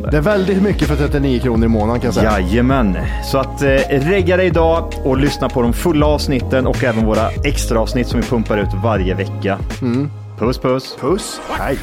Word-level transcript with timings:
det. 0.00 0.10
Det 0.10 0.16
är 0.16 0.20
väldigt 0.20 0.62
mycket 0.62 0.88
för 0.88 0.96
39 0.96 1.40
kronor 1.40 1.64
i 1.64 1.68
månaden 1.68 2.00
kan 2.00 2.06
jag 2.06 2.14
säga. 2.14 2.40
Jajamän. 2.40 2.98
Så 3.24 3.38
att 3.38 3.62
eh, 3.62 3.68
regga 3.88 4.36
dig 4.36 4.46
idag 4.46 4.94
och 5.04 5.16
lyssna 5.18 5.48
på 5.48 5.62
de 5.62 5.72
fulla 5.72 6.06
avsnitten 6.06 6.66
och 6.66 6.84
även 6.84 7.06
våra 7.06 7.30
extra 7.30 7.80
avsnitt 7.80 8.08
som 8.08 8.20
vi 8.20 8.26
pumpar 8.26 8.58
ut 8.58 8.68
varje 8.82 9.14
vecka. 9.14 9.58
Puss 10.38 10.58
puss. 10.58 10.96
Puss. 11.00 11.40
Hej. 11.50 11.78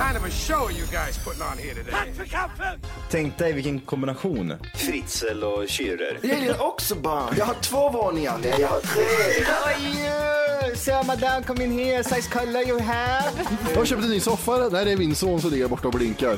Tänk 3.11 3.37
dig 3.37 3.53
vilken 3.53 3.79
kombination. 3.79 4.53
Fritzl 4.75 5.43
och 5.43 5.63
Schürrer. 5.63 6.17
Jag 6.21 6.39
gillar 6.39 6.63
också 6.67 6.95
barn. 6.95 7.35
Jag 7.37 7.45
har 7.45 7.53
två 7.53 7.89
våningar. 7.89 8.33
Nej, 8.41 8.53
jag 8.59 8.67
har 8.67 8.79
tre. 8.79 9.03
So 10.75 11.03
madame, 11.07 11.43
come 11.43 11.63
in 11.63 11.71
here. 11.79 12.03
Size 12.03 12.29
color 12.29 12.67
you 12.67 12.79
have. 12.79 13.31
Jag 13.71 13.77
har 13.77 13.85
köpt 13.85 14.03
en 14.03 14.09
ny 14.09 14.19
soffa. 14.19 14.69
Nej, 14.71 14.85
det 14.85 14.91
är 14.91 14.97
min 14.97 15.15
son 15.15 15.41
som 15.41 15.51
ligger 15.51 15.67
borta 15.67 15.87
och 15.87 15.93
blinkar. 15.93 16.37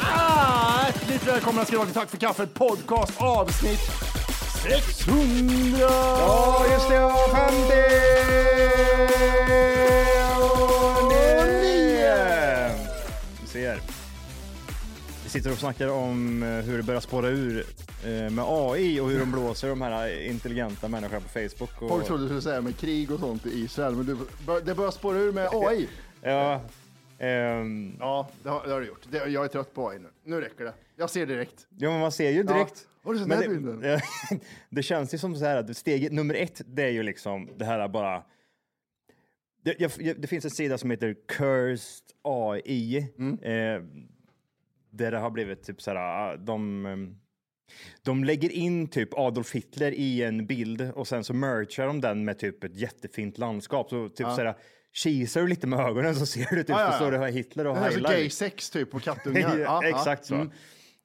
Ah, 0.00 0.86
välkomna 1.26 1.64
ska 1.64 1.72
ni 1.72 1.76
vara 1.76 1.86
till 1.86 1.94
Tack 1.94 2.10
för 2.10 2.16
kaffet 2.16 2.54
podcast 2.54 3.12
avsnitt 3.18 3.80
600! 4.62 5.78
Ja, 5.80 6.64
just 6.72 6.88
det. 6.88 7.12
50 7.32 8.11
sitter 15.32 15.52
och 15.52 15.58
snackar 15.58 15.88
om 15.88 16.42
eh, 16.42 16.48
hur 16.48 16.76
det 16.76 16.82
börjar 16.82 17.00
spåra 17.00 17.28
ur 17.28 17.64
eh, 18.04 18.30
med 18.30 18.44
AI 18.48 19.00
och 19.00 19.10
hur 19.10 19.18
de 19.18 19.32
blåser 19.32 19.68
de 19.68 19.82
här 19.82 20.20
intelligenta 20.20 20.88
människorna 20.88 21.20
på 21.20 21.28
Facebook. 21.28 21.82
Och, 21.82 21.88
Folk 21.88 22.06
trodde 22.06 22.22
du 22.22 22.26
skulle 22.28 22.42
säga 22.42 22.60
med 22.60 22.76
krig 22.76 23.10
och 23.10 23.20
sånt 23.20 23.46
i 23.46 23.60
Israel, 23.60 23.94
men 23.96 24.06
du, 24.06 24.16
det 24.64 24.74
börjar 24.74 24.90
spåra 24.90 25.18
ur 25.18 25.32
med 25.32 25.48
AI. 25.52 25.88
Ja, 26.24 26.60
ehm, 27.18 27.96
Ja, 28.00 28.28
det 28.42 28.48
har, 28.48 28.66
det 28.66 28.72
har 28.72 28.80
det 28.80 28.86
gjort. 28.86 29.06
Det, 29.10 29.26
jag 29.26 29.44
är 29.44 29.48
trött 29.48 29.74
på 29.74 29.88
AI 29.88 29.98
nu. 29.98 30.08
Nu 30.24 30.40
räcker 30.40 30.64
det. 30.64 30.74
Jag 30.96 31.10
ser 31.10 31.26
direkt. 31.26 31.66
ja, 31.78 31.90
men 31.90 32.00
man 32.00 32.12
ser 32.12 32.30
ju 32.30 32.42
direkt. 32.42 32.86
Ja. 32.86 33.00
Har 33.04 33.12
du 33.12 33.18
sett 33.18 33.28
den 33.28 33.38
här 33.38 33.48
bilden? 33.48 33.80
det, 33.80 34.02
det 34.70 34.82
känns 34.82 35.14
ju 35.14 35.18
som 35.18 35.36
så 35.36 35.44
här 35.44 35.56
att 35.56 35.76
steget 35.76 36.12
nummer 36.12 36.34
ett, 36.34 36.60
det 36.66 36.82
är 36.82 36.90
ju 36.90 37.02
liksom 37.02 37.48
det 37.56 37.64
här 37.64 37.88
bara. 37.88 38.22
Det, 39.64 39.74
jag, 39.78 40.20
det 40.20 40.26
finns 40.26 40.44
en 40.44 40.50
sida 40.50 40.78
som 40.78 40.90
heter 40.90 41.16
Cursed 41.28 42.04
AI. 42.22 43.08
Mm. 43.18 43.38
Eh, 43.42 43.82
där 44.92 45.10
det 45.10 45.18
har 45.18 45.30
blivit 45.30 45.62
typ 45.62 45.82
så 45.82 45.90
här, 45.90 45.96
ah, 45.98 46.36
de, 46.36 46.86
ehm, 46.86 47.14
de 48.02 48.24
lägger 48.24 48.50
in 48.52 48.88
typ 48.88 49.08
Adolf 49.14 49.52
Hitler 49.54 49.92
i 49.92 50.22
en 50.22 50.46
bild 50.46 50.90
och 50.94 51.08
sen 51.08 51.24
så 51.24 51.34
merchar 51.34 51.86
de 51.86 52.00
den 52.00 52.24
med 52.24 52.38
typ 52.38 52.64
ett 52.64 52.76
jättefint 52.76 53.38
landskap. 53.38 53.90
Så 53.90 54.08
typ 54.08 54.26
så 54.26 54.32
här, 54.42 54.54
kisar 54.92 55.40
du 55.40 55.46
lite 55.48 55.66
med 55.66 55.78
ögonen 55.80 56.14
så 56.14 56.26
ser 56.26 56.46
du 56.50 56.62
typ, 56.62 56.68
Ja, 56.68 56.80
ja, 56.80 56.86
ja. 56.86 56.92
står 56.92 57.12
det 57.12 57.18
här 57.18 57.28
Hitler 57.30 57.66
och 57.66 57.74
Det 57.74 57.80
är 57.80 57.88
så 57.88 57.94
heilar. 57.94 58.10
gay 58.10 58.30
sex 58.30 58.70
typ 58.70 58.90
på 58.90 58.98
kattungar. 59.00 59.40
Ja, 59.58 59.80
Ja, 59.82 59.88
Exakt 59.88 60.24
så. 60.24 60.34
ja. 60.34 60.40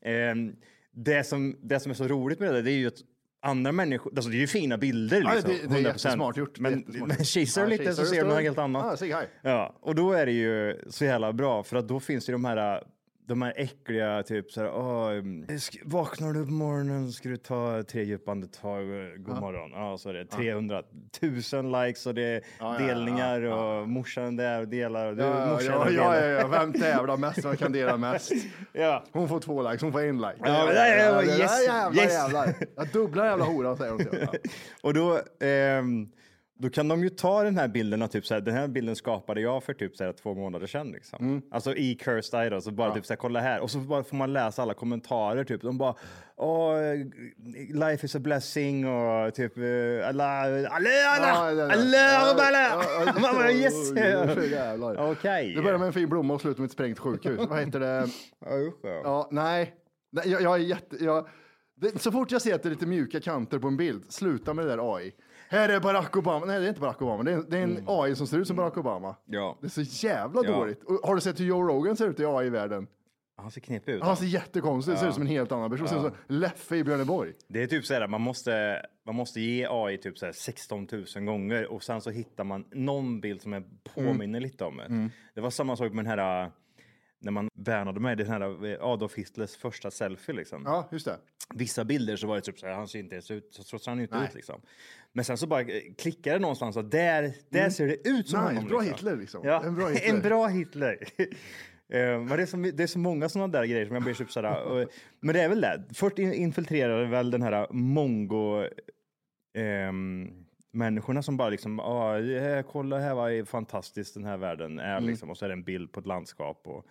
Mm. 0.06 0.48
Ehm, 0.50 0.56
det, 0.92 1.24
som, 1.24 1.58
det 1.62 1.80
som 1.80 1.90
är 1.90 1.96
så 1.96 2.08
roligt 2.08 2.40
med 2.40 2.54
det, 2.54 2.62
det 2.62 2.72
är 2.72 2.78
ju 2.78 2.88
att 2.88 3.02
andra 3.42 3.72
människor, 3.72 4.12
alltså 4.16 4.30
det 4.32 4.38
är 4.38 4.40
ju 4.40 4.48
fina 4.48 4.78
bilder 4.78 5.22
Ja, 5.22 5.34
liksom. 5.34 5.52
det- 5.52 5.58
det 5.58 5.64
är 5.76 5.82
100%. 5.82 5.88
jättesmart 5.88 6.38
gjort, 6.38 6.60
Men, 6.60 6.80
jättesmart 6.80 7.08
men 7.08 7.26
kisar 7.26 7.66
du 7.68 7.72
Ja, 7.74 7.78
lite 7.78 7.94
så 7.94 8.06
ser 8.06 8.22
du 8.24 8.28
något 8.30 8.42
helt 8.42 8.58
annat. 8.58 9.02
Ja. 9.02 9.22
Ja, 9.42 9.78
och 9.82 9.96
då 9.96 10.12
är 10.14 10.26
det 10.26 10.32
ju 10.32 10.82
så 10.90 11.06
jävla 11.06 11.34
bra 11.34 11.64
för 11.64 11.78
att 11.78 11.88
då 11.88 12.00
finns 12.00 12.26
det 12.26 12.32
de 12.32 12.46
här 12.46 12.84
de 13.28 13.42
här 13.42 13.54
äckliga, 13.56 14.24
typ 14.24 14.52
så 14.52 14.62
här, 14.62 15.12
mm, 15.12 15.46
vaknar 15.84 16.34
du 16.34 16.46
på 16.46 16.52
morgonen 16.52 17.12
ska 17.12 17.30
du 17.30 17.38
ta 17.38 17.84
tre 17.84 18.04
djupa 18.04 18.32
andetag, 18.32 18.82
eh, 18.82 19.16
god 19.18 19.40
morgon. 19.40 19.72
Ja, 19.72 19.98
så 19.98 20.10
är 20.10 20.14
det 20.14 20.26
300 20.26 20.84
000 21.54 21.86
likes 21.86 22.06
och 22.06 22.14
det 22.14 22.24
är 22.24 22.42
ja, 22.60 22.78
delningar 22.80 23.42
och 23.42 23.90
morsan 23.90 24.36
där 24.36 24.62
och 24.62 24.68
delar 24.68 25.08
och 25.08 25.16
du, 25.16 25.24
Ja, 25.24 25.62
ja, 25.62 25.90
ja, 25.90 26.16
ja, 26.16 26.26
ja, 26.26 26.48
vem 26.48 26.74
tävlar 26.82 27.18
mest? 27.18 27.46
Vem 27.46 27.58
kan 27.58 27.72
dela 27.72 27.98
mest? 27.98 28.32
ja. 28.74 29.04
Hon 29.12 29.30
får 29.30 29.40
två 29.40 29.70
likes, 29.70 29.82
hon 29.82 29.92
får 29.92 30.02
en 30.02 30.18
like. 30.18 30.36
Ja, 30.38 30.66
men 30.66 30.68
det 30.68 30.74
där 30.74 31.24
yes, 31.24 31.66
jävlar, 31.68 32.04
yes. 32.04 32.14
jävlar. 32.14 32.56
Jag 32.76 32.88
dubblar 32.88 33.26
jävla 33.26 33.46
horan 33.46 33.78
säger 33.78 33.92
hon. 33.92 34.06
Ja. 34.12 34.28
Och 34.82 34.94
då, 34.94 35.20
ehm, 35.40 36.10
då 36.60 36.70
kan 36.70 36.88
de 36.88 37.04
ju 37.04 37.10
ta 37.10 37.44
den 37.44 37.58
här 37.58 37.68
bilden, 37.68 38.02
och 38.02 38.12
typ 38.12 38.26
så 38.26 38.34
här, 38.34 38.42
den 38.42 38.54
här 38.54 38.68
bilden 38.68 38.96
skapade 38.96 39.42
jag 39.42 39.64
för 39.64 39.74
typ 39.74 39.96
så 39.96 40.04
här, 40.04 40.14
två 40.14 40.34
månader 40.34 40.68
sedan. 40.68 40.92
Liksom. 40.92 41.26
Mm. 41.26 41.42
Alltså 41.52 41.76
i 41.76 41.96
Cursed 41.96 42.40
Eye 42.40 42.50
då, 42.50 42.62
så 42.62 42.72
bara 42.72 42.94
typ 42.94 43.06
så 43.06 43.14
här, 43.14 43.18
kolla 43.18 43.40
här. 43.40 43.60
Och 43.60 43.72
så 43.72 43.78
bara 43.80 44.04
får 44.04 44.18
man 44.18 44.34
läsa 44.34 44.62
alla 44.62 44.74
kommentarer, 44.74 45.44
typ. 45.44 45.62
De 45.62 45.78
bara, 45.78 45.96
åh, 46.36 46.78
life 47.74 48.06
is 48.06 48.16
a 48.16 48.20
blessing 48.20 48.88
och 48.88 49.34
typ, 49.34 49.58
eh, 49.58 49.64
Ja, 49.64 50.12
Ja, 50.12 50.70
Allah. 50.72 50.92
ja, 50.92 51.52
ja, 53.06 53.14
Man 53.22 53.36
bara, 53.36 53.52
yes. 53.52 53.92
Okej. 54.98 55.54
Det 55.56 55.62
börjar 55.62 55.78
med 55.78 55.88
en 55.88 55.94
fin 55.94 56.10
blomma 56.10 56.34
och 56.34 56.42
slutar 56.42 56.60
med 56.62 56.66
ett 56.66 56.72
sprängt 56.72 57.00
sjukhus. 57.00 57.40
Vad 57.50 57.60
heter 57.60 57.80
det? 57.80 58.08
Ja, 58.46 58.52
ja. 58.84 59.02
Ja, 59.04 59.28
nej. 59.32 59.74
nej 60.12 60.30
jag, 60.30 60.42
jag 60.42 60.56
är 60.56 60.60
jätte... 60.60 61.04
Jag, 61.04 61.28
så 61.96 62.12
fort 62.12 62.32
jag 62.32 62.42
ser 62.42 62.56
att 62.56 62.64
det 62.64 62.70
är 62.70 62.72
lite 62.72 62.86
mjuka 62.86 63.20
kanter 63.20 63.60
på 63.60 63.68
en 63.68 63.78
bild, 63.78 64.04
sluta 64.10 64.54
med 64.54 64.66
det 64.66 64.76
där 64.76 64.96
AI. 64.96 65.14
Här 65.50 65.70
är 65.70 65.80
Barack 65.80 66.18
Obama. 66.18 66.46
Nej, 66.46 66.60
det 66.60 66.66
är 66.66 66.70
inte 66.70 66.82
Barack 66.82 67.02
Obama. 67.02 67.24
Det 67.24 67.32
är, 67.32 67.44
det 67.50 67.58
är 67.58 67.64
en 67.64 67.84
AI 67.88 68.16
som 68.16 68.28
ser 68.28 68.38
ut 68.38 68.48
som 68.48 68.56
Barack 68.56 68.78
Obama. 68.78 69.16
Ja. 69.26 69.58
Det 69.62 69.68
är 69.68 69.70
så 69.70 69.82
jävla 70.08 70.42
Ja. 70.46 70.52
dåligt. 70.52 70.84
Och 70.84 70.94
har 71.08 71.16
du 71.16 71.22
sett 71.22 71.40
hur 71.40 71.46
Joe 71.46 71.64
Rogan 71.68 71.98
ser 71.98 72.08
ut 72.10 72.20
i 72.20 72.26
AI-världen? 72.26 72.88
Han 73.42 73.52
ser 73.52 73.62
knepig 73.62 73.92
ut. 73.94 74.04
Han 74.04 74.18
ser 74.18 74.26
jättekonstig 74.26 74.94
ut, 74.94 75.00
ser 75.00 75.08
ut 75.08 75.14
som 75.14 75.22
en 75.24 75.28
helt 75.28 75.52
annan 75.52 75.70
person. 75.72 75.88
Ser 75.88 75.96
ut 75.96 76.02
som 76.02 76.12
Leffe 76.28 76.76
i 76.76 76.84
Björneborg. 76.84 77.34
Det 77.48 77.64
är 77.64 77.68
typ 77.68 77.86
så 77.86 77.94
här, 77.94 78.08
man 78.08 78.22
måste, 78.22 78.86
man 79.06 79.16
måste 79.16 79.42
ge 79.42 79.68
AI 79.70 79.98
typ 79.98 80.18
så 80.18 80.26
här 80.26 80.34
16 80.34 80.88
000 81.16 81.26
gånger 81.26 81.72
och 81.72 81.84
sen 81.84 82.02
så 82.02 82.10
hittar 82.10 82.44
man 82.44 82.66
någon 82.72 83.22
bild 83.22 83.42
som 83.42 83.54
är 83.54 83.64
påminner 83.96 84.40
lite 84.40 84.66
om 84.66 84.78
det. 84.78 85.10
Det 85.36 85.42
var 85.42 85.50
samma 85.50 85.76
sak 85.76 85.94
med 85.94 86.06
den 86.06 86.20
här, 86.20 86.52
när 87.20 87.32
man 87.32 87.50
värnade 87.54 88.00
med 88.00 88.18
den 88.18 88.28
här 88.28 88.42
Adolf 88.94 89.16
Hitlers 89.16 89.56
första 89.56 89.92
selfie 89.92 90.36
liksom. 90.36 90.64
Ja, 90.66 90.88
just 90.92 91.06
det. 91.06 91.18
Vissa 91.56 91.86
bilder 91.86 92.16
så 92.16 92.28
var 92.28 92.36
det 92.36 92.42
typ 92.42 92.60
så 92.60 92.68
här, 92.68 92.74
han 92.74 92.88
ser 92.88 93.00
inte 93.00 93.16
ens 93.16 93.32
ut, 93.32 93.48
så 93.52 93.80
ser 93.80 93.92
han 93.92 94.00
inte 94.02 94.16
Nej. 94.18 94.28
ut 94.28 94.36
liksom. 94.36 94.62
Men 95.14 95.26
sen 95.26 95.38
så 95.38 95.48
bara 95.48 95.62
eh, 95.62 95.82
klickade 95.98 96.36
det 96.36 96.40
någonstans 96.42 96.78
och 96.78 96.86
där, 96.86 97.34
där 97.50 97.70
ser 97.70 97.88
det 97.88 98.10
ut 98.10 98.30
som 98.30 98.40
Nice, 98.40 98.54
honom. 98.54 98.68
bra 98.68 98.80
liksom. 98.80 98.96
Hitler, 98.96 99.16
liksom. 99.16 99.42
Ja, 99.46 99.64
En 99.64 99.76
bra 99.76 99.88
Hitler. 99.90 100.10
En 100.16 100.22
bra 100.22 100.48
Hitler. 100.48 100.98
Eh, 101.90 102.00
Men 102.00 102.28
det 102.28 102.42
är, 102.42 102.46
så, 102.46 102.58
det 102.58 102.84
är 102.84 102.88
så 102.88 103.00
många 103.00 103.30
sådana 103.30 103.48
där 103.48 103.66
grejer 103.66 103.86
som 103.86 103.96
jag 103.96 104.04
blir 104.04 104.14
typ 104.14 104.32
sådär. 104.32 104.64
och- 104.84 104.90
Men 105.20 105.36
det 105.36 105.42
är 105.42 105.50
väl 105.50 105.62
det. 105.62 105.84
Först 105.94 106.20
in- 106.20 106.34
infiltrerade 106.34 107.06
väl 107.06 107.32
den 107.32 107.42
här 107.42 107.68
mongo 107.74 108.68
ehm, 109.58 110.30
människorna 110.72 111.22
som 111.24 111.38
bara 111.38 111.50
liksom, 111.50 111.80
ah, 111.80 112.18
eh, 112.20 112.64
kolla 112.72 113.00
här 113.00 113.14
vad 113.16 113.48
fantastiskt 113.48 114.14
den 114.14 114.26
här 114.26 114.38
världen 114.38 114.80
är 114.80 114.98
Mm. 114.98 115.10
liksom. 115.10 115.30
Och 115.30 115.38
så 115.38 115.46
är 115.46 115.50
det 115.50 115.54
en 115.54 115.64
bild 115.64 115.92
på 115.92 116.00
ett 116.00 116.06
landskap 116.06 116.62
och, 116.68 116.86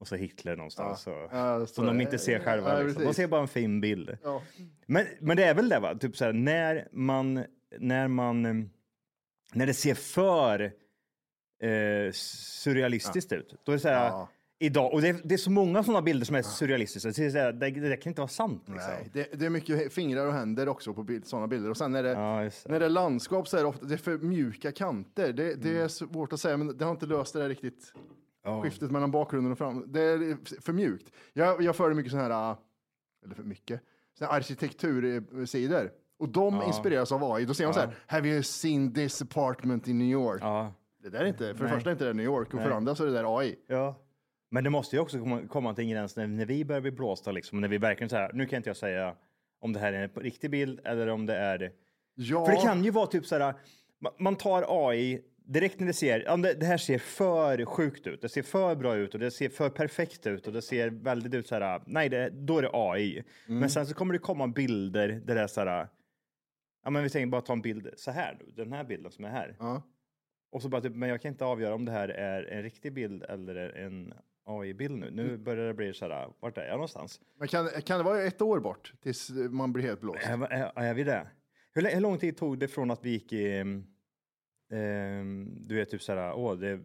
och 0.00 0.08
så 0.08 0.16
Hitler 0.16 0.56
någonstans. 0.56 1.06
Ja, 1.06 1.58
det 1.58 1.66
står 1.66 1.74
som 1.82 1.86
de 1.86 2.00
inte 2.00 2.18
ser 2.18 2.38
själva. 2.38 2.78
Ja, 2.78 2.82
liksom. 2.82 3.04
De 3.04 3.14
ser 3.14 3.26
bara 3.26 3.40
en 3.40 3.48
fin 3.48 3.80
bild. 3.80 4.18
Ja. 4.22 4.42
Men, 4.86 5.06
men 5.20 5.36
det 5.36 5.44
är 5.44 5.54
väl 5.54 5.68
det 5.68 5.78
va? 5.78 5.94
Typ 5.94 6.16
så 6.16 6.24
här, 6.24 6.32
när 6.32 6.88
man, 6.92 7.44
när 7.78 8.08
man, 8.08 8.42
när 9.52 9.66
det 9.66 9.74
ser 9.74 9.94
för 9.94 10.60
eh, 11.62 12.12
surrealistiskt 12.12 13.32
ut. 13.32 13.54
Då 13.64 13.72
är 13.72 13.76
det 13.76 13.80
så 13.80 13.88
här, 13.88 14.08
Ja. 14.08 14.28
idag, 14.58 14.92
och 14.92 15.02
det 15.02 15.08
är, 15.08 15.16
det 15.24 15.34
är 15.34 15.38
så 15.38 15.50
många 15.50 15.82
sådana 15.82 16.02
bilder 16.02 16.26
som 16.26 16.36
är 16.36 16.42
surrealistiska. 16.42 17.12
Så 17.12 17.22
det, 17.22 17.30
så 17.30 17.38
det, 17.52 17.70
det 17.70 17.96
kan 17.96 18.10
inte 18.10 18.20
vara 18.20 18.28
sant. 18.28 18.62
Liksom. 18.66 18.90
Nej, 18.90 19.10
det, 19.12 19.28
det 19.38 19.46
är 19.46 19.50
mycket 19.50 19.92
fingrar 19.92 20.26
och 20.26 20.32
händer 20.32 20.68
också 20.68 20.94
på 20.94 21.02
bild, 21.02 21.26
sådana 21.26 21.46
bilder. 21.46 21.70
Och 21.70 21.76
sen 21.76 21.92
när 21.92 22.02
det, 22.02 22.10
Ja, 22.10 22.50
när 22.66 22.80
det 22.80 22.86
är 22.86 22.90
landskap 22.90 23.48
så 23.48 23.56
är 23.56 23.60
det 23.62 23.68
ofta 23.68 23.86
det 23.86 23.94
är 23.94 23.98
för 23.98 24.18
mjuka 24.18 24.72
kanter. 24.72 25.32
Det, 25.32 25.54
det 25.54 25.78
är 25.78 25.88
svårt 25.88 26.32
att 26.32 26.40
säga, 26.40 26.56
men 26.56 26.78
det 26.78 26.84
har 26.84 26.92
inte 26.92 27.06
löst 27.06 27.32
det 27.32 27.38
där 27.40 27.48
riktigt. 27.48 27.92
Skiftet 28.62 28.90
mellan 28.90 29.10
bakgrunden 29.10 29.52
och 29.52 29.58
fram. 29.58 29.84
Det 29.92 30.00
är 30.00 30.60
för 30.60 30.72
mjukt. 30.72 31.12
Jag, 31.32 31.62
jag 31.62 31.76
följer 31.76 31.94
mycket 31.94 32.12
sådana 32.12 32.34
här, 32.34 32.56
eller 33.24 33.34
för 33.34 33.42
mycket, 33.42 33.80
såna 34.18 34.30
här 34.30 34.36
arkitektursidor. 34.36 35.90
Och 36.18 36.28
de 36.28 36.62
inspireras 36.62 37.12
av 37.12 37.24
AI. 37.32 37.44
Då 37.44 37.54
ser 37.54 37.64
man 37.64 37.74
så 37.74 37.80
här, 37.80 37.94
have 38.06 38.28
you 38.28 38.42
seen 38.42 38.94
this 38.94 39.22
apartment 39.22 39.88
in 39.88 39.98
New 39.98 40.08
York? 40.08 40.38
Ja. 40.42 40.72
Det 41.02 41.08
där 41.10 41.20
är 41.20 41.24
inte, 41.26 41.54
för 41.54 41.64
det 41.64 41.70
första 41.70 41.90
är 41.90 41.92
inte 41.92 42.04
det 42.04 42.12
New 42.12 42.26
York 42.26 42.54
och 42.54 42.60
för 42.60 42.68
det 42.68 42.74
andra 42.74 42.94
så 42.94 43.02
är 43.02 43.06
det 43.06 43.12
där 43.12 43.38
AI. 43.38 43.56
Ja. 43.66 43.94
Men 44.50 44.64
det 44.64 44.70
måste 44.70 44.96
ju 44.96 45.02
också 45.02 45.18
komma, 45.18 45.42
komma 45.48 45.74
till 45.74 45.84
en 45.84 45.90
gräns 45.90 46.16
när, 46.16 46.26
när 46.26 46.46
vi 46.46 46.64
börjar 46.64 46.80
bli 46.80 46.90
blåsta, 46.90 47.32
liksom, 47.32 47.60
när 47.60 47.68
vi 47.68 47.78
verkligen 47.78 48.08
så 48.10 48.16
här, 48.16 48.32
nu 48.32 48.46
kan 48.46 48.56
inte 48.56 48.68
jag 48.70 48.76
säga 48.76 49.14
om 49.60 49.72
det 49.72 49.78
här 49.80 49.92
är 49.92 50.02
en 50.02 50.22
riktig 50.22 50.50
bild 50.50 50.80
eller 50.84 51.08
om 51.08 51.26
det 51.26 51.36
är 51.36 51.72
Ja, 52.14 52.46
För 52.46 52.52
det 52.52 52.58
kan 52.62 52.84
ju 52.84 52.90
vara 52.90 53.06
typ 53.06 53.26
så 53.26 53.38
här, 53.38 53.54
ma- 54.04 54.14
man 54.18 54.36
tar 54.36 54.88
AI 54.88 55.20
direkt 55.44 55.80
när 55.80 55.86
det 55.86 55.92
ser, 55.92 56.20
ja, 56.20 56.36
det, 56.36 56.54
det 56.54 56.66
här 56.66 56.76
ser 56.76 56.98
för 56.98 57.64
sjukt 57.64 58.06
ut, 58.06 58.22
det 58.22 58.28
ser 58.28 58.42
för 58.42 58.74
bra 58.74 58.96
ut 58.96 59.14
och 59.14 59.20
det 59.20 59.30
ser 59.30 59.48
för 59.48 59.70
perfekt 59.70 60.26
ut 60.26 60.46
och 60.46 60.52
det 60.52 60.62
ser 60.62 60.90
väldigt 60.90 61.34
ut 61.34 61.46
så 61.46 61.54
här, 61.54 61.82
nej, 61.86 62.08
det, 62.08 62.30
då 62.30 62.58
är 62.58 62.62
det 62.62 62.70
AI. 62.72 63.24
Men 63.46 63.70
sen 63.70 63.86
så 63.86 63.94
kommer 63.94 64.12
det 64.12 64.18
komma 64.18 64.46
bilder 64.48 65.08
där 65.08 65.34
det 65.34 65.40
är 65.40 65.46
så 65.46 65.60
här, 65.60 65.88
ja 66.84 66.90
men 66.90 67.02
vi 67.02 67.10
tänker 67.10 67.26
bara 67.26 67.40
ta 67.40 67.52
en 67.52 67.62
bild 67.62 67.90
så 67.96 68.10
här, 68.10 68.38
nu, 68.40 68.52
den 68.64 68.72
här 68.72 68.84
bilden 68.84 69.12
som 69.12 69.24
är 69.24 69.28
här. 69.28 69.56
Ja. 69.58 69.82
Och 70.52 70.62
så 70.62 70.68
bara 70.68 70.80
typ, 70.80 70.94
men 70.94 71.08
jag 71.08 71.22
kan 71.22 71.32
inte 71.32 71.44
avgöra 71.44 71.74
om 71.74 71.84
det 71.84 71.92
här 71.92 72.08
är 72.08 72.42
en 72.42 72.62
riktig 72.62 72.92
bild 72.92 73.22
eller 73.22 73.56
en 73.56 74.14
AI-bild 74.44 74.98
nu. 74.98 75.10
Nu 75.10 75.36
börjar 75.36 75.66
det 75.66 75.74
bli 75.74 75.94
så 75.94 76.08
här, 76.08 76.28
vart 76.40 76.58
är 76.58 76.66
jag 76.66 76.72
någonstans? 76.72 77.20
Men 77.38 77.48
kan, 77.48 77.68
kan 77.68 77.98
det 77.98 78.04
vara 78.04 78.22
ett 78.22 78.42
år 78.42 78.60
bort 78.60 78.92
tills 79.02 79.30
man 79.30 79.72
blir 79.72 79.84
helt 79.84 80.00
blåst? 80.00 80.26
Är, 80.26 80.42
är, 80.42 80.72
är 80.76 80.94
vi 80.94 81.04
det? 81.04 81.26
Hur, 81.72 81.82
hur 81.82 82.00
lång 82.00 82.18
tid 82.18 82.36
tog 82.36 82.58
det 82.58 82.68
från 82.68 82.90
att 82.90 83.04
vi 83.04 83.10
gick 83.10 83.32
i, 83.32 83.58
ehm, 83.58 83.86
du 85.66 85.74
vet 85.74 85.90
typ 85.90 86.02
så 86.02 86.12
här, 86.12 86.34
åh, 86.34 86.54
det, 86.54 86.80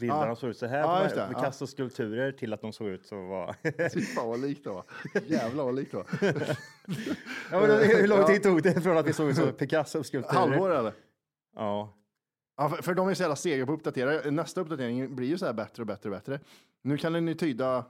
bilderna 0.00 0.26
Ja. 0.26 0.36
såg 0.36 0.50
ut 0.50 0.56
så 0.56 0.66
här, 0.66 0.78
Ja, 0.78 1.08
på 1.08 1.14
det, 1.14 1.20
här 1.20 1.32
ja. 1.32 1.38
Picasso-skulpturer 1.38 2.32
till 2.32 2.52
att 2.52 2.60
de 2.60 2.72
såg 2.72 2.88
ut 2.88 3.06
så 3.06 3.26
var... 3.26 3.56
Fy 3.94 4.00
fan 4.00 4.28
vad 4.28 4.40
likt 4.40 4.64
det 4.64 4.70
var. 4.70 4.84
Jävlar 5.26 5.64
vad 5.64 5.74
likt 5.74 5.90
det 5.90 5.96
var. 5.96 6.06
ja, 7.50 7.60
men 7.60 7.70
hur 7.70 8.08
lång 8.08 8.26
tid 8.26 8.42
tog 8.42 8.62
det 8.62 8.80
från 8.80 8.98
att 8.98 9.06
vi 9.06 9.12
såg 9.12 9.30
ut 9.30 9.36
som 9.36 9.52
Picasso-skulpturer? 9.52 10.38
Halvår 10.40 10.70
eller? 10.70 10.92
Ja. 11.56 11.96
Ja, 12.56 12.68
för, 12.68 12.82
för 12.82 12.94
de 12.94 13.08
är 13.08 13.14
så 13.14 13.22
jävla 13.22 13.36
sega 13.36 13.66
på 13.66 13.72
att 13.72 13.78
uppdatera. 13.78 14.30
Nästa 14.30 14.60
uppdatering 14.60 15.16
blir 15.16 15.28
ju 15.28 15.38
så 15.38 15.46
här 15.46 15.52
bättre 15.52 15.82
och 15.82 15.86
bättre 15.86 16.10
och 16.10 16.16
bättre. 16.16 16.40
Nu 16.82 16.96
kan 16.96 17.12
den 17.12 17.28
ju 17.28 17.34
tyda, 17.34 17.84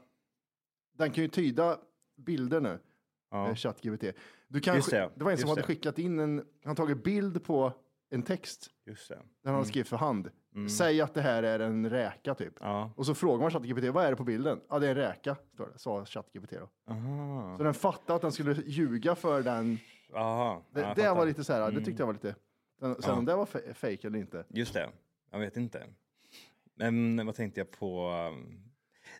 den 0.99 1.11
kan 1.11 1.25
ju 1.25 1.29
tyda 1.29 1.79
bilder 2.17 2.61
nu. 2.61 2.79
Ja. 3.31 3.49
Ja. 3.49 3.55
ChatGPT. 3.55 4.05
Du 4.49 4.61
kan, 4.61 4.77
Just 4.77 4.91
det, 4.91 5.11
det, 5.15 5.25
var 5.25 5.33
en 5.33 5.39
som 5.39 5.49
hade 5.49 5.63
skickat 5.63 5.99
in 5.99 6.19
en, 6.19 6.45
han 6.65 6.77
tagit 6.77 7.05
bild 7.05 7.45
på 7.45 7.73
en 8.11 8.23
text. 8.23 8.71
Just 8.87 9.09
det. 9.09 9.15
Den 9.15 9.23
han 9.45 9.55
hade 9.55 9.67
skrivit 9.67 9.89
för 9.89 9.97
hand. 9.97 10.31
Säg 10.79 11.01
att 11.01 11.15
det 11.15 11.21
här 11.23 11.43
är 11.43 11.61
en 11.61 11.91
räka 11.91 12.35
typ. 12.35 12.55
Ja. 12.61 12.93
Och 12.97 13.07
så 13.07 13.15
frågar 13.15 13.41
man 13.43 13.51
ChatGPT, 13.51 13.85
vad 13.85 14.05
är 14.05 14.11
det 14.11 14.17
på 14.17 14.25
bilden? 14.25 14.61
Ja, 14.69 14.79
det 14.79 14.87
är 14.87 14.91
en 14.91 14.97
räka, 14.97 15.37
står 15.55 15.67
det. 15.73 15.79
Sa 15.79 16.05
ChatGPT 16.05 16.51
då. 16.51 16.69
Aha. 16.93 17.55
Så 17.59 17.63
den 17.65 17.75
fattade 17.75 18.15
att 18.17 18.23
den 18.23 18.33
skulle 18.33 18.63
ljuga 18.67 19.15
för 19.15 19.43
den. 19.43 19.79
Aha. 20.15 20.65
Det, 20.73 20.81
Ja, 20.81 20.87
jag 20.87 20.97
det 20.97 21.03
fattar. 21.03 21.15
var 21.17 21.27
lite 21.27 21.45
så 21.45 21.53
här, 21.53 21.71
det 21.73 21.85
tyckte 21.85 22.03
jag 22.03 22.07
var 22.07 22.13
lite. 22.13 22.35
Sen, 22.81 23.03
sen 23.03 23.19
om 23.19 23.25
det 23.25 23.37
var 23.37 23.47
fe- 23.47 23.73
fake 23.75 24.07
eller 24.07 24.19
inte. 24.19 24.45
Just 24.49 24.75
det, 24.75 24.89
jag 25.31 25.39
vet 25.39 25.57
inte. 25.57 25.87
Men 26.75 27.27
vad 27.27 27.35
tänkte 27.35 27.61
jag 27.61 27.71
på? 27.71 28.11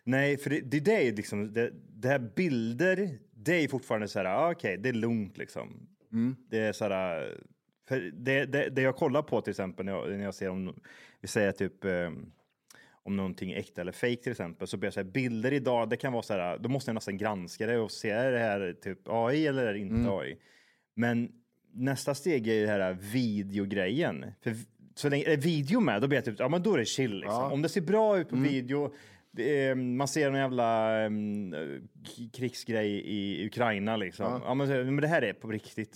Nej, 0.03 0.37
för 0.37 0.49
det, 0.49 0.59
det, 0.61 0.79
det 0.79 1.07
är 1.07 1.13
liksom, 1.15 1.53
det, 1.53 1.71
det 1.89 2.07
här 2.07 2.19
bilder, 2.19 3.19
det 3.31 3.63
är 3.63 3.67
fortfarande 3.67 4.07
så 4.07 4.19
här, 4.19 4.25
ah, 4.25 4.51
okej, 4.51 4.77
det 4.77 4.89
är 4.89 4.93
lugnt 4.93 5.37
liksom. 5.37 5.87
Det 6.49 6.59
är 6.59 6.73
så 6.73 6.83
här, 6.89 7.39
för 7.91 8.11
det, 8.13 8.45
det, 8.45 8.69
det 8.69 8.81
jag 8.81 8.95
kollar 8.95 9.21
på 9.21 9.41
till 9.41 9.51
exempel 9.51 9.85
när 9.85 9.91
jag, 9.93 10.09
när 10.09 10.23
jag 10.23 10.33
ser 10.35 10.49
om, 10.49 10.79
vi 11.21 11.27
säger 11.27 11.51
typ 11.51 11.85
eh, 11.85 12.11
om 13.03 13.15
någonting 13.17 13.51
är 13.51 13.57
äkta 13.57 13.81
eller 13.81 13.91
fake 13.91 14.15
till 14.15 14.31
exempel, 14.31 14.67
så 14.67 14.77
blir 14.77 14.87
jag 14.87 14.93
så 14.93 14.99
här, 14.99 15.07
bilder 15.07 15.53
idag, 15.53 15.89
det 15.89 15.97
kan 15.97 16.13
vara 16.13 16.23
så 16.23 16.33
här, 16.33 16.57
då 16.57 16.69
måste 16.69 16.89
jag 16.89 16.93
nästan 16.95 17.17
granska 17.17 17.67
det 17.67 17.77
och 17.79 17.91
se, 17.91 18.09
är 18.09 18.31
det 18.31 18.39
här 18.39 18.75
typ 18.83 18.99
AI 19.05 19.47
eller 19.47 19.65
är 19.65 19.73
det 19.73 19.79
inte 19.79 20.09
AI? 20.17 20.37
Men 20.95 21.31
nästa 21.73 22.15
steg 22.15 22.47
är 22.47 22.53
ju 22.53 22.61
det 22.65 22.71
här 22.71 22.97
videogrejen. 23.45 24.25
För 24.41 24.55
så 24.95 25.09
länge 25.09 25.23
är 25.25 25.37
video 25.37 25.79
med, 25.79 26.01
då 26.01 26.07
blir 26.07 26.17
jag 26.17 26.25
typ, 26.25 26.39
ja 26.39 26.49
men 26.49 26.63
då 26.63 26.73
är 26.73 26.77
det 26.77 26.85
chill 26.85 27.15
liksom. 27.19 27.33
Om 27.51 27.61
det 27.61 27.69
ser 27.69 27.81
bra 27.81 28.17
ut 28.19 28.29
på 28.29 28.35
video, 28.43 28.93
det 29.31 29.65
är, 29.65 29.75
man 29.75 30.07
ser 30.07 30.27
en 30.31 30.35
jävla 30.37 31.05
um, 31.05 31.55
krigsgrej 32.33 32.89
i 33.05 33.45
Ukraina 33.47 33.97
liksom. 33.97 34.25
Ja, 34.45 34.53
men, 34.53 34.67
så- 34.67 34.73
men 34.73 34.95
det 35.01 35.07
här 35.07 35.21
är 35.21 35.33
på 35.33 35.47
riktigt. 35.51 35.95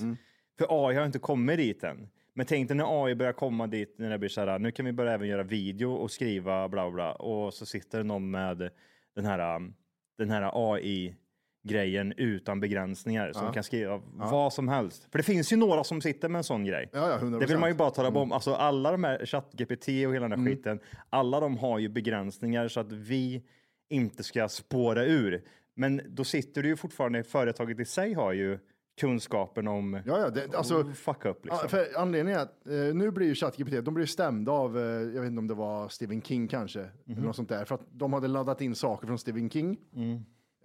För 0.57 0.67
AI 0.69 0.95
har 0.95 1.05
inte 1.05 1.19
kommit 1.19 1.57
dit 1.57 1.83
än. 1.83 2.09
Men 2.33 2.45
tänk 2.45 2.67
dig 2.67 2.77
när 2.77 3.05
AI 3.05 3.15
börjar 3.15 3.33
komma 3.33 3.67
dit, 3.67 3.95
när 3.97 4.09
det 4.09 4.17
blir 4.17 4.29
så 4.29 4.41
här, 4.41 4.59
nu 4.59 4.71
kan 4.71 4.85
vi 4.85 4.91
börja 4.91 5.13
även 5.13 5.27
göra 5.27 5.43
video 5.43 5.93
och 5.93 6.11
skriva 6.11 6.69
bla 6.69 6.91
bla, 6.91 7.11
och 7.13 7.53
så 7.53 7.65
sitter 7.65 7.97
det 7.97 8.03
någon 8.03 8.31
med 8.31 8.69
den 9.15 9.25
här, 9.25 9.55
um, 9.55 9.73
den 10.17 10.29
här 10.29 10.73
AI 10.73 11.15
grejen 11.63 12.13
utan 12.17 12.59
begränsningar 12.59 13.31
som 13.33 13.53
kan 13.53 13.63
skriva 13.63 14.01
vad 14.13 14.53
som 14.53 14.67
helst. 14.67 15.07
För 15.11 15.17
det 15.17 15.23
finns 15.23 15.53
ju 15.53 15.57
några 15.57 15.83
som 15.83 16.01
sitter 16.01 16.29
med 16.29 16.39
en 16.39 16.43
sån 16.43 16.65
grej. 16.65 16.89
Ja, 16.93 17.09
ja, 17.09 17.17
100%. 17.17 17.39
Det 17.39 17.45
vill 17.45 17.57
man 17.57 17.69
ju 17.69 17.75
bara 17.75 17.91
tala 17.91 18.19
om. 18.19 18.31
Alltså 18.31 18.53
alla 18.53 18.91
de 18.91 19.03
här 19.03 19.25
ChatGPT 19.25 19.87
och 19.87 20.15
hela 20.15 20.27
den 20.27 20.39
här 20.39 20.47
skiten, 20.47 20.79
alla 21.09 21.39
de 21.39 21.57
har 21.57 21.79
ju 21.79 21.89
begränsningar 21.89 22.67
så 22.67 22.79
att 22.79 22.91
vi 22.91 23.43
inte 23.89 24.23
ska 24.23 24.47
spåra 24.47 25.05
ur. 25.05 25.43
Men 25.75 26.01
då 26.07 26.23
sitter 26.23 26.63
du 26.63 26.69
ju 26.69 26.75
fortfarande, 26.75 27.23
företaget 27.23 27.79
i 27.79 27.85
sig 27.85 28.13
har 28.13 28.33
ju 28.33 28.59
kunskapen 28.97 29.67
om 29.67 29.93
Ja, 30.05 30.19
ja, 30.19 30.29
det, 30.29 30.55
alltså, 30.55 30.79
att 30.79 30.97
fucka 30.97 31.29
upp 31.29 31.45
liksom. 31.45 31.69
För 31.69 31.87
anledningen 31.97 32.39
är 32.39 32.43
att 32.43 32.67
eh, 32.67 32.95
nu 32.95 33.11
blir 33.11 33.27
ju 33.27 33.35
ChatGPT, 33.35 33.85
de 33.85 33.93
blir 33.93 34.05
stämda 34.05 34.51
av, 34.51 34.77
eh, 34.77 34.83
jag 34.83 35.21
vet 35.21 35.27
inte 35.29 35.39
om 35.39 35.47
det 35.47 35.53
var 35.53 35.87
Stephen 35.89 36.21
King 36.21 36.47
kanske, 36.47 36.79
eller 37.07 37.21
något 37.21 37.35
sånt 37.35 37.49
där, 37.49 37.65
för 37.65 37.75
att 37.75 37.81
de 37.91 38.13
hade 38.13 38.27
laddat 38.27 38.61
in 38.61 38.75
saker 38.75 39.07
från 39.07 39.17
Stephen 39.19 39.49
King. 39.49 39.77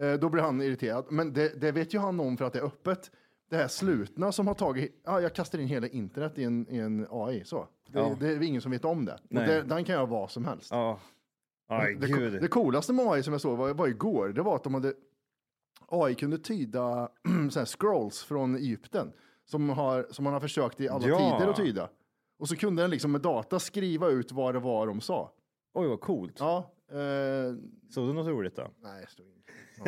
Eh, 0.01 0.13
då 0.13 0.29
blir 0.29 0.43
han 0.43 0.63
irriterad, 0.63 1.05
men 1.11 1.33
det, 1.33 1.61
det 1.61 1.73
vet 1.73 1.95
ju 1.95 1.99
han 1.99 2.21
om 2.21 2.37
för 2.37 2.45
att 2.45 2.53
det 2.53 2.59
är 2.59 2.65
öppet. 2.65 3.11
Det 3.51 3.57
här 3.57 3.69
slutna 3.69 4.33
som 4.33 4.47
har 4.47 4.55
tagit, 4.55 5.01
ja, 5.05 5.21
jag 5.21 5.35
kastar 5.35 5.59
in 5.59 5.67
hela 5.69 5.87
internet 5.89 6.39
i 6.39 6.45
en, 6.45 6.67
i 6.71 6.79
en 6.79 7.07
AI, 7.11 7.45
så. 7.45 7.69
Det, 7.93 7.99
Ja. 7.99 8.17
det 8.21 8.29
är 8.29 8.43
ingen 8.43 8.61
som 8.63 8.71
vet 8.71 8.85
om 8.85 9.05
det. 9.05 9.19
Det 9.29 9.63
den 9.63 9.85
kan 9.85 9.95
göra 9.95 10.07
vad 10.07 10.31
som 10.31 10.45
helst. 10.45 10.69
Ja. 10.71 11.01
Aj, 11.69 11.95
Det, 11.95 12.31
det 12.41 12.49
coolaste 12.49 12.93
med 12.93 13.07
AI 13.07 13.23
som 13.23 13.33
jag 13.33 13.41
såg 13.41 13.59
var, 13.59 13.75
var 13.75 13.89
igår, 13.89 14.29
det 14.29 14.43
var 14.43 14.57
att 14.57 14.65
de 14.65 14.75
hade 14.75 14.93
AI 15.91 16.15
kunde 16.15 16.39
tyda 16.39 17.09
så 17.51 17.67
scrolls 17.67 18.23
från 18.23 18.55
Egypten 18.57 19.13
som, 19.45 19.69
har, 19.69 20.07
som 20.11 20.25
man 20.25 20.33
har 20.33 20.41
försökt 20.41 20.81
i 20.81 20.89
alla 20.89 21.09
Ja. 21.09 21.19
tider 21.39 21.51
att 21.51 21.57
tyda. 21.57 21.89
Och 22.39 22.49
så 22.49 22.57
kunde 22.57 22.83
den 22.83 22.91
liksom 22.91 23.13
med 23.13 23.21
data 23.21 23.59
skriva 23.59 24.09
ut 24.09 24.33
vad 24.33 24.55
det 24.55 24.61
var 24.61 24.87
de 24.87 25.01
sa. 25.01 25.33
Oj, 25.73 25.89
vad 25.89 26.01
coolt. 26.01 26.37
Ja. 26.39 26.75
Eh, 26.91 27.55
Såg 27.91 28.09
du 28.09 28.13
något 28.13 28.27
roligt 28.27 28.57
då? 28.57 28.71
nej, 28.83 29.01
det 29.05 29.11
stod 29.11 29.27
inget. 29.27 29.37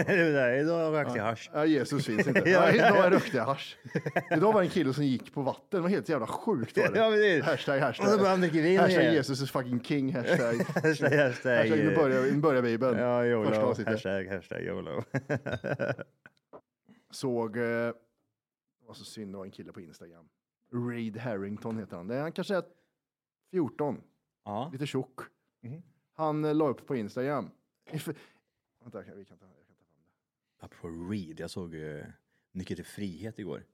Nej, 0.06 0.60
idag 0.60 0.94
rökte 0.94 1.18
jag 1.18 1.24
hasch. 1.24 1.50
Ja, 1.54 1.66
Jesus 1.66 2.06
finns 2.06 2.26
inte. 2.26 2.40
Ja, 2.50 2.70
ja. 2.72 2.88
idag 2.88 3.12
rökte 3.12 3.36
jag 3.36 3.44
hasch. 3.44 3.78
Idag 4.30 4.52
var 4.52 4.60
det 4.60 4.66
en 4.66 4.70
kille 4.70 4.94
som 4.94 5.04
gick 5.04 5.34
på 5.34 5.42
vatten. 5.42 5.66
Det 5.70 5.80
var 5.80 5.88
helt 5.88 6.08
jävla 6.08 6.26
sjukt. 6.26 6.76
Var 6.76 6.88
det. 6.88 6.98
Ja, 6.98 7.10
precis. 7.10 7.44
Hashtag, 7.44 7.80
hashtag. 7.80 8.06
Och 8.06 8.12
så 8.12 8.16
började 8.18 8.30
han 8.30 8.40
dricka 8.40 8.56
vin 8.62 8.78
hashtag 8.80 9.02
igen. 9.02 9.14
Jesus 9.14 9.42
is 9.42 9.50
fucking 9.50 9.80
king. 9.84 10.14
Hashtag. 10.14 10.38
Hashtag, 10.84 11.12
hashtag. 11.12 11.56
hashtag 11.56 11.78
nu 11.78 11.94
börjar, 11.96 12.22
nu 12.22 12.40
börjar 12.40 12.62
Bibeln. 12.62 12.98
Ja, 12.98 13.18
Första 13.22 13.28
YOLO. 13.28 13.66
avsnittet. 13.70 13.92
Hashtag, 13.92 14.26
hashtag 14.26 14.62
YOLO. 14.62 15.02
Såg, 17.10 17.56
eh, 17.56 17.62
det 17.62 17.94
var 18.86 18.94
så 18.94 19.04
synd, 19.04 19.32
det 19.32 19.38
var 19.38 19.44
en 19.44 19.50
kille 19.50 19.72
på 19.72 19.80
Instagram. 19.80 20.24
Reed 20.90 21.16
Harrington 21.16 21.78
heter 21.78 21.96
han. 21.96 22.08
Det 22.08 22.14
är, 22.16 22.20
han 22.20 22.32
kanske 22.32 22.56
är 22.56 22.62
14, 23.50 24.00
ja. 24.44 24.70
lite 24.72 24.86
tjock. 24.86 25.20
Mhm. 25.62 25.82
Han 26.12 26.44
eh, 26.44 26.54
la 26.54 26.68
upp 26.68 26.86
på 26.86 26.96
Instagram. 26.96 27.50
Vänta, 27.90 28.12
vi 28.82 28.84
kan 28.84 28.90
ta, 28.90 28.98
jag 28.98 29.26
kan 29.26 29.38
ta 29.38 29.46
fram 29.46 29.48
det. 29.48 30.64
Apropå 30.64 30.88
Reed, 30.88 31.40
jag 31.40 31.50
såg 31.50 31.74
uh, 31.74 32.04
Nyckeln 32.52 32.76
till 32.76 32.84
frihet 32.84 33.38
igår. 33.38 33.64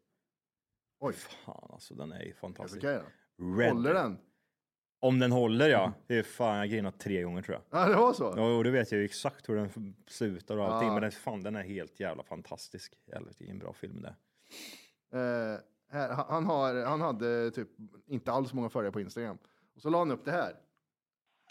Oj, 0.99 1.13
Fan 1.13 1.71
alltså, 1.73 1.95
den 1.95 2.13
är 2.13 2.23
ju 2.23 2.35
fantastisk. 2.35 2.85
är? 2.85 3.03
Red. 3.59 3.73
Håller 3.73 3.95
den? 3.95 4.19
Om 5.01 5.19
den 5.19 5.33
håller 5.33 5.69
ja. 5.69 5.93
Det 6.07 6.19
är 6.19 6.23
fan, 6.23 6.59
jag 6.59 6.71
grinat 6.71 7.01
tre 7.01 7.23
gånger 7.23 7.43
tror 7.43 7.55
jag. 7.55 7.81
Ja, 7.81 7.89
det 7.89 7.97
var 7.97 8.13
så? 8.13 8.35
Ja, 8.37 8.57
och 8.57 8.65
då 8.65 8.71
vet 8.71 8.93
jag 8.93 8.99
ju 8.99 9.05
exakt 9.05 9.49
hur 9.49 9.57
den 9.57 9.95
slutar 10.07 10.57
och 10.57 10.65
allting. 10.65 10.89
Ja. 10.89 10.95
Men 10.95 11.03
den, 11.03 11.13
fan, 11.13 11.43
den 11.43 11.57
är 11.57 11.63
helt 11.63 12.01
jävla 12.01 12.23
fantastisk. 12.23 12.99
Jävlar, 13.07 13.33
vilken 13.39 13.59
bra 13.59 13.73
film 13.73 14.03
det. 14.03 14.15
Eh, 15.19 15.61
här, 15.91 16.25
han, 16.29 16.47
har, 16.47 16.85
han 16.85 17.01
hade 17.01 17.51
typ 17.51 17.69
inte 18.07 18.33
alls 18.33 18.53
många 18.53 18.69
följare 18.69 18.93
på 18.93 19.01
Instagram. 19.01 19.39
Och 19.75 19.83
så 19.83 19.91
la 19.91 19.99
han 19.99 20.11
upp 20.11 20.25
det 20.25 20.31
här. 20.31 20.57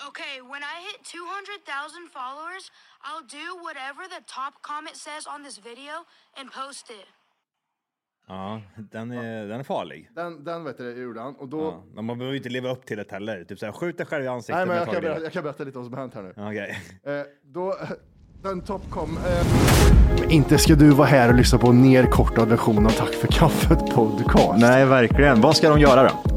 Okay, 0.09 0.41
when 0.53 0.61
I 0.61 0.75
hit 0.87 0.99
200,000 1.03 2.09
followers, 2.17 2.63
I'll 3.07 3.25
do 3.39 3.47
whatever 3.65 4.03
the 4.15 4.21
top 4.37 4.53
comment 4.61 4.95
says 4.95 5.23
on 5.33 5.43
this 5.43 5.57
video 5.69 5.95
and 6.39 6.45
post 6.51 6.89
it. 6.89 7.07
Ja, 8.27 8.61
den 8.91 9.11
är, 9.11 9.47
den 9.47 9.59
är 9.59 9.63
farlig. 9.63 10.09
Den, 10.15 10.43
den 10.43 10.63
vet 10.63 10.77
du, 10.77 11.01
gjorde 11.03 11.21
han. 11.21 11.35
Och 11.35 11.47
då, 11.47 11.61
Ja. 11.61 11.83
Men 11.95 12.05
man 12.05 12.17
behöver 12.17 12.31
ju 12.33 12.37
inte 12.37 12.49
leva 12.49 12.69
upp 12.69 12.85
till 12.85 12.97
det 12.97 13.11
heller. 13.11 13.43
Typ 13.43 13.59
såhär, 13.59 13.73
skjut 13.73 13.97
dig 13.97 14.05
själv 14.05 14.23
i 14.25 14.27
ansiktet. 14.27 14.55
nej, 14.55 14.65
men 14.65 14.77
jag 14.77 14.85
kan, 14.93 15.01
berätta, 15.01 15.23
jag 15.23 15.33
kan 15.33 15.43
berätta 15.43 15.63
lite 15.63 15.77
vad 15.77 15.87
som 15.87 15.97
hänt 15.97 16.13
här 16.13 16.21
nu. 16.21 16.33
Okej. 16.37 16.79
Eh, 17.03 17.25
då, 17.43 17.75
den 18.43 18.61
topp 18.61 18.89
kom. 18.89 19.17
Eh, 19.17 20.33
inte 20.33 20.57
ska 20.57 20.75
du 20.75 20.89
vara 20.89 21.07
här 21.07 21.29
och 21.29 21.35
lyssna 21.35 21.59
på 21.59 21.67
en 21.67 21.81
nerkortad 21.81 22.49
version 22.49 22.85
av 22.85 22.89
Tack 22.89 23.13
för 23.13 23.27
kaffet 23.27 23.93
podcast. 23.95 24.61
Nej, 24.61 24.85
verkligen. 24.85 25.41
Vad 25.41 25.57
ska 25.57 25.69
de 25.69 25.79
göra 25.79 26.03
då? 26.03 26.36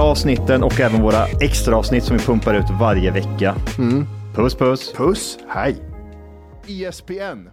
avsnitten 0.01 0.63
och 0.63 0.79
även 0.79 1.01
våra 1.01 1.25
extra 1.25 1.75
avsnitt 1.77 2.03
som 2.03 2.17
vi 2.17 2.23
pumpar 2.23 2.53
ut 2.53 2.65
varje 2.79 3.11
vecka. 3.11 3.55
Mm. 3.77 4.05
Puss 4.35 4.55
puss! 4.55 4.93
Puss, 4.93 5.39
hej! 5.47 5.83
ESPN 6.67 7.49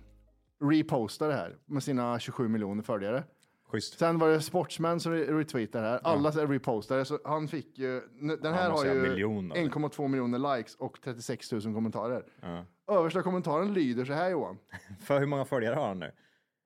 repostar 0.60 1.28
det 1.28 1.34
här 1.34 1.56
med 1.66 1.82
sina 1.82 2.18
27 2.18 2.48
miljoner 2.48 2.82
följare. 2.82 3.24
Schysst. 3.68 3.98
Sen 3.98 4.18
var 4.18 4.28
det 4.28 4.40
Sportsman 4.40 5.00
som 5.00 5.12
re- 5.12 5.38
retweetade 5.38 5.84
det 5.84 5.90
här. 5.90 6.00
Alla 6.04 6.32
ja. 6.36 6.46
repostade, 6.46 7.04
så 7.04 7.18
han 7.24 7.48
fick 7.48 7.78
ju... 7.78 8.00
Den 8.42 8.54
här 8.54 8.70
har 8.70 8.84
ju 8.84 8.94
miljoner. 8.94 9.56
1,2 9.56 10.08
miljoner 10.08 10.56
likes 10.56 10.74
och 10.74 11.00
36 11.04 11.52
000 11.52 11.62
kommentarer. 11.62 12.24
Ja. 12.40 12.64
Översta 12.94 13.22
kommentaren 13.22 13.74
lyder 13.74 14.04
så 14.04 14.12
här 14.12 14.30
Johan. 14.30 14.58
För 15.00 15.20
hur 15.20 15.26
många 15.26 15.44
följare 15.44 15.74
har 15.74 15.88
han 15.88 15.98
nu? 15.98 16.12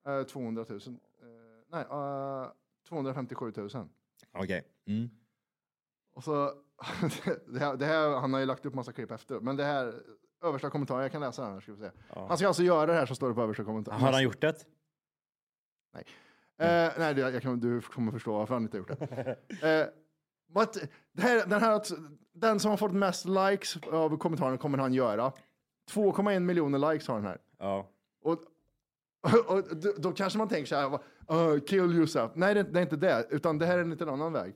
Eh, 0.07 0.23
200 0.23 0.65
000. 0.69 0.79
Eh, 0.79 0.89
nej, 1.73 1.85
eh, 1.91 2.47
257 2.89 3.53
000. 3.57 3.69
Okej. 4.35 4.63
Mm. 4.87 5.11
Och 6.15 6.25
så, 6.25 6.45
det 7.47 7.59
här, 7.59 7.77
det 7.77 7.87
här, 7.87 8.21
han 8.21 8.33
har 8.33 8.41
ju 8.41 8.47
lagt 8.47 8.67
upp 8.67 8.75
massa 8.75 8.93
klipp 8.93 9.11
efter, 9.11 9.41
men 9.41 9.57
det 9.57 9.65
här, 9.65 9.95
översta 10.43 10.71
kommentaren, 10.71 11.03
jag 11.03 11.13
kan 11.13 11.21
läsa 11.21 11.43
den 11.43 11.53
här, 11.53 11.61
ska 11.61 11.73
vi 11.73 11.79
se. 11.79 11.91
Han 12.09 12.39
ska 12.39 12.47
alltså 12.47 12.63
göra 12.63 12.87
det 12.87 12.95
här 12.95 13.07
som 13.07 13.17
står 13.17 13.29
det 13.29 13.35
på 13.35 13.43
översta 13.43 13.65
kommentaren. 13.65 14.01
Har 14.01 14.13
han 14.13 14.23
gjort 14.23 14.41
det? 14.41 14.67
Eh, 16.59 16.93
nej, 16.99 17.15
det, 17.15 17.21
jag 17.21 17.43
kan, 17.43 17.61
du 17.61 17.81
kommer 17.81 18.13
förstå 18.13 18.33
varför 18.33 18.55
han 18.55 18.63
inte 18.63 18.77
har 18.77 18.79
gjort 18.79 18.99
det. 18.99 19.37
Eh, 19.69 19.87
but, 20.55 20.91
det 21.13 21.23
här, 21.23 21.47
den, 21.47 21.61
här, 21.61 21.83
den 22.33 22.61
som 22.61 22.71
har 22.71 22.77
fått 22.77 22.93
mest 22.93 23.25
likes 23.25 23.77
av 23.77 24.17
kommentaren 24.17 24.59
kommer 24.59 24.79
han 24.79 24.95
göra. 24.95 25.33
2,1 25.91 26.41
miljoner 26.41 26.93
likes 26.93 27.09
har 27.09 27.15
den 27.17 27.25
här. 27.27 27.39
Ja. 27.59 27.91
Och, 28.23 28.33
och 29.47 29.77
då, 29.77 29.93
då 29.99 30.13
kanske 30.13 30.39
man 30.39 30.49
tänker 30.49 30.67
så 30.67 30.77
här, 30.77 31.55
uh, 31.55 31.61
kill 31.61 31.79
yourself. 31.79 32.33
Nej, 32.35 32.55
det, 32.55 32.63
det 32.63 32.79
är 32.79 32.83
inte 32.83 32.97
det, 32.97 33.27
utan 33.31 33.59
det 33.59 33.67
här 33.67 33.79
är 33.79 33.83
en 33.83 33.91
liten 33.91 34.09
annan 34.09 34.33
väg. 34.33 34.55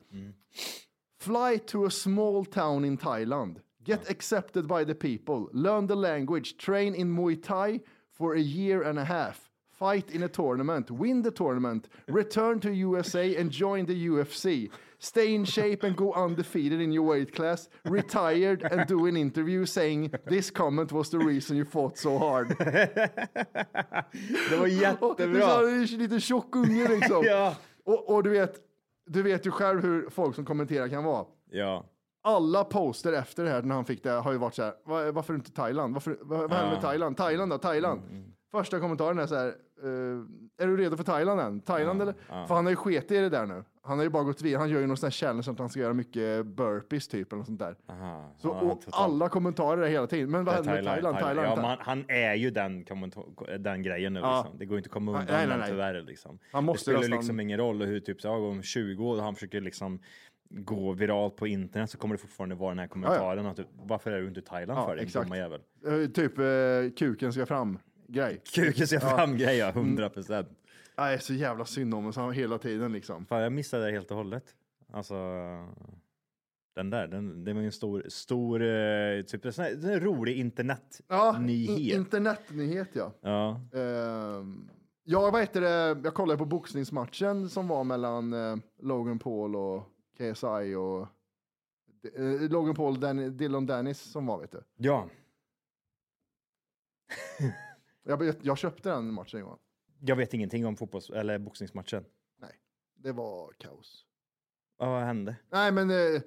Fly 1.18 1.56
to 1.66 1.84
a 1.84 1.90
small 1.90 2.44
town 2.44 2.84
in 2.84 2.96
Thailand. 2.98 3.56
Get 3.84 4.10
accepted 4.10 4.66
by 4.66 4.84
the 4.84 4.94
people. 4.94 5.48
Learn 5.52 5.86
the 5.86 5.96
language. 5.96 6.56
Train 6.58 6.94
in 6.94 7.14
Muay 7.14 7.40
Thai 7.40 7.80
for 8.12 8.34
a 8.34 8.40
year 8.40 8.82
and 8.82 8.98
a 8.98 9.04
half. 9.04 9.50
Fight 9.70 10.10
in 10.10 10.22
a 10.22 10.28
tournament. 10.28 10.90
Win 10.90 11.22
the 11.22 11.30
tournament. 11.30 11.88
Return 12.08 12.60
to 12.60 12.72
USA 12.72 13.36
and 13.36 13.50
join 13.50 13.86
the 13.86 14.08
UFC. 14.08 14.70
Stay 14.98 15.34
in 15.34 15.44
shape 15.44 15.82
and 15.82 15.94
go 15.94 16.12
undefeated 16.14 16.80
in 16.80 16.90
your 16.92 17.02
weight 17.02 17.32
class. 17.34 17.68
Retired 17.84 18.62
and 18.62 18.86
do 18.86 19.06
an 19.06 19.16
interview 19.16 19.66
saying 19.66 20.12
this 20.26 20.50
comment 20.50 20.92
was 20.92 21.10
the 21.10 21.18
reason 21.18 21.56
you 21.56 21.64
fought 21.64 21.98
so 21.98 22.18
hard. 22.18 22.56
Det 22.58 24.56
var 24.58 24.66
jättebra. 24.82 25.40
så 25.40 25.66
är 25.66 25.86
det 25.86 25.92
en 25.92 25.98
liten 25.98 26.20
tjock 26.20 26.56
unge 26.56 26.88
liksom. 26.88 27.24
Ja. 27.24 27.56
och, 27.84 28.14
och 28.14 28.22
du 28.22 28.30
vet, 28.30 28.60
du 29.06 29.22
vet 29.22 29.46
ju 29.46 29.50
själv 29.50 29.82
hur 29.82 30.10
folk 30.10 30.34
som 30.34 30.44
kommenterar 30.44 30.88
kan 30.88 31.04
vara. 31.04 31.24
Ja. 31.50 31.84
Alla 32.22 32.64
poster 32.64 33.12
efter 33.12 33.44
det 33.44 33.50
här 33.50 33.62
när 33.62 33.74
han 33.74 33.84
fick 33.84 34.02
det 34.02 34.10
har 34.10 34.32
ju 34.32 34.38
varit 34.38 34.54
så 34.54 34.62
här, 34.62 34.74
"Va- 34.84 35.12
varför 35.12 35.34
inte 35.34 35.52
Thailand? 35.52 35.94
Varför, 35.94 36.18
vad, 36.22 36.38
vad 36.40 36.52
händer 36.52 36.72
med 36.72 36.80
Thailand? 36.82 37.16
Thailand 37.16 37.50
då? 37.52 37.58
Thailand? 37.58 38.00
Första 38.50 38.80
kommentaren 38.80 39.18
är 39.18 39.26
så 39.26 39.34
här, 39.34 39.46
eh, 39.82 40.64
är 40.64 40.66
du 40.66 40.76
redo 40.76 40.96
för 40.96 41.04
Thailand 41.04 41.40
än? 41.40 41.60
Thailand 41.60 42.02
eller? 42.02 42.14
För 42.46 42.54
han 42.54 42.64
har 42.66 42.70
ju 42.70 42.76
sket 42.76 43.10
i 43.10 43.16
det 43.18 43.28
där 43.28 43.46
nu. 43.46 43.64
Han 43.86 43.98
har 43.98 44.04
ju 44.04 44.10
bara 44.10 44.22
gått 44.22 44.42
vidare. 44.42 44.58
Han 44.58 44.70
gör 44.70 44.80
ju 44.80 44.86
någon 44.86 44.96
sån 44.96 45.06
här 45.06 45.10
challenge 45.12 45.46
att 45.50 45.58
han 45.58 45.68
ska 45.68 45.80
göra 45.80 45.92
mycket 45.94 46.46
burpees 46.46 47.08
typ 47.08 47.32
eller 47.32 47.38
något 47.38 47.46
sånt 47.46 47.58
där. 47.58 47.76
Aha. 47.88 48.34
Så, 48.38 48.48
Ja, 48.48 48.54
och 48.60 48.80
totalt. 48.80 48.94
alla 49.10 49.28
kommentarer 49.28 49.82
är 49.82 49.88
hela 49.88 50.06
tiden. 50.06 50.30
Men 50.30 50.44
vad 50.44 50.54
händer 50.54 50.72
med 50.74 50.84
Thailand? 50.84 51.18
Thailand? 51.18 51.38
Ja, 51.38 51.42
Thailand? 51.42 51.62
man, 51.62 51.78
han 51.80 52.04
är 52.08 52.34
ju 52.34 52.50
den, 52.50 52.84
den 53.58 53.82
grejen 53.82 54.12
nu. 54.14 54.20
Ja. 54.20 54.38
Liksom. 54.42 54.58
Det 54.58 54.64
går 54.66 54.78
inte 54.78 54.88
att 54.88 54.92
komma 54.92 55.10
undan 55.12 55.26
Nej, 55.30 55.46
nej, 55.46 55.58
nej. 55.58 55.68
tyvärr. 55.70 56.02
Liksom. 56.02 56.38
Han 56.52 56.62
det 56.62 56.66
måste 56.66 56.82
spelar 56.82 56.98
nästan- 56.98 57.16
liksom 57.18 57.40
ingen 57.40 57.58
roll 57.58 57.82
hur 57.82 58.00
typ, 58.00 58.20
så, 58.20 58.28
ja, 58.28 58.36
om 58.36 58.62
20 58.62 59.04
år 59.04 59.20
han 59.20 59.34
försöker 59.34 59.60
liksom 59.60 59.98
gå 60.48 60.92
viralt 60.92 61.36
på 61.36 61.46
internet 61.46 61.90
så 61.90 61.98
kommer 61.98 62.14
det 62.14 62.18
fortfarande 62.20 62.54
vara 62.54 62.68
den 62.70 62.78
här 62.78 62.86
kommentaren. 62.86 63.46
Att, 63.46 63.56
du- 63.56 63.66
varför 63.82 64.10
är 64.10 64.20
du 64.20 64.28
inte 64.28 64.40
i 64.40 64.42
Thailand 64.42 64.78
Ja, 64.80 64.86
för? 64.86 64.96
Exakt. 64.96 65.24
dumma 65.26 65.36
jävel. 65.36 65.60
Eh, 65.86 66.10
typ 66.10 66.38
eh, 66.38 66.44
kuken 66.98 67.32
ska 67.32 67.46
fram 67.46 67.78
grej. 68.08 68.40
Kuken 68.54 68.86
ser 68.86 68.98
fram 68.98 69.36
grejer, 69.36 69.70
Mm. 69.72 69.84
100 69.84 70.08
procent. 70.10 70.48
Nej, 70.96 71.18
så 71.20 71.34
jävla 71.34 71.64
synd 71.64 71.94
om 71.94 72.06
oss 72.06 72.18
hela 72.34 72.58
tiden 72.58 72.92
liksom. 72.92 73.26
Fan, 73.26 73.42
jag 73.42 73.52
missade 73.52 73.84
det 73.86 73.92
helt 73.92 74.10
och 74.10 74.16
hållet. 74.16 74.56
Alltså, 74.92 75.14
den 76.74 76.90
där, 76.90 77.06
den, 77.08 77.44
det 77.44 77.52
var 77.52 77.60
ju 77.60 77.66
en 77.66 77.72
stor, 77.72 78.04
stor, 78.08 78.62
eh, 78.62 79.22
typ 79.22 79.44
en 79.44 79.52
sån 79.52 79.64
här, 79.64 79.72
en 79.72 79.80
sån 79.80 79.90
här 79.90 80.00
rolig 80.00 80.36
internetnyhet. 80.36 81.04
Ja, 81.08 81.96
internetnyhet 81.96 82.88
ja. 82.92 83.12
ja. 83.20 83.60
Ehm, 83.80 84.68
ja, 85.04 85.30
vad 85.30 85.40
heter 85.40 85.60
det? 85.60 86.00
Jag 86.04 86.14
kollade 86.14 86.38
på 86.38 86.44
boxningsmatchen 86.44 87.48
som 87.50 87.68
var 87.68 87.84
mellan 87.84 88.32
eh, 88.32 88.56
Logan 88.82 89.18
Paul 89.18 89.56
och 89.56 89.82
KSI 90.18 90.74
och 90.74 91.00
eh, 92.16 92.50
Logan 92.50 92.74
Paul 92.74 93.00
Dan- 93.00 93.36
Dylan 93.36 93.66
Dennis 93.66 94.00
som 94.00 94.26
var, 94.26 94.40
vet 94.40 94.52
du. 94.52 94.62
ja, 94.76 95.08
Jag, 98.02 98.34
jag 98.42 98.58
köpte 98.58 98.88
den 98.90 99.12
matchen 99.14 99.40
Johan. 99.40 99.58
Jag 100.00 100.16
vet 100.16 100.34
ingenting 100.34 100.66
om 100.66 100.76
fotbolls 100.76 101.10
eller 101.10 101.38
boxningsmatchen. 101.38 102.04
Nej, 102.40 102.50
det 102.94 103.12
var 103.12 103.52
kaos. 103.58 104.04
Ja, 104.78 104.90
vad 104.90 105.02
hände? 105.02 105.36
Nej, 105.50 105.72
men 105.72 105.90
eh, 105.90 106.22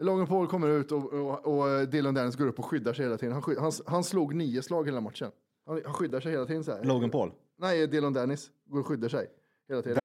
Logan 0.00 0.26
Paul 0.26 0.46
kommer 0.46 0.68
ut 0.68 0.92
och, 0.92 1.12
och, 1.12 1.46
och 1.58 1.70
eh, 1.70 1.82
Dylan 1.88 2.14
Dennis 2.14 2.36
går 2.36 2.46
upp 2.46 2.58
och 2.58 2.64
skyddar 2.64 2.92
sig 2.92 3.04
hela 3.04 3.18
tiden. 3.18 3.32
Han, 3.32 3.42
sky- 3.42 3.56
han, 3.58 3.72
han 3.86 4.04
slog 4.04 4.34
nio 4.34 4.62
slag 4.62 4.84
hela 4.84 5.00
matchen. 5.00 5.30
Han, 5.66 5.80
han 5.84 5.94
skyddar 5.94 6.20
sig 6.20 6.32
hela 6.32 6.46
tiden 6.46 6.64
så 6.64 6.72
här. 6.72 6.84
Logan 6.84 7.10
Paul? 7.10 7.32
Nej, 7.56 7.86
Dylan 7.86 8.12
Dennis 8.12 8.50
går 8.64 8.80
och 8.80 8.86
skyddar 8.86 9.08
sig 9.08 9.26
hela 9.68 9.82
tiden. 9.82 9.98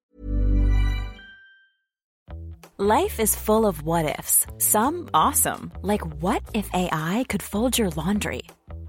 Life 2.78 3.22
is 3.22 3.36
full 3.36 3.64
of 3.64 3.82
what 3.82 4.18
ifs. 4.18 4.46
Some 4.58 5.08
awesome, 5.12 5.70
like 5.82 6.02
what 6.20 6.42
if 6.54 6.70
AI 6.72 7.24
could 7.28 7.42
fold 7.42 7.78
your 7.78 7.90
laundry? 7.96 8.42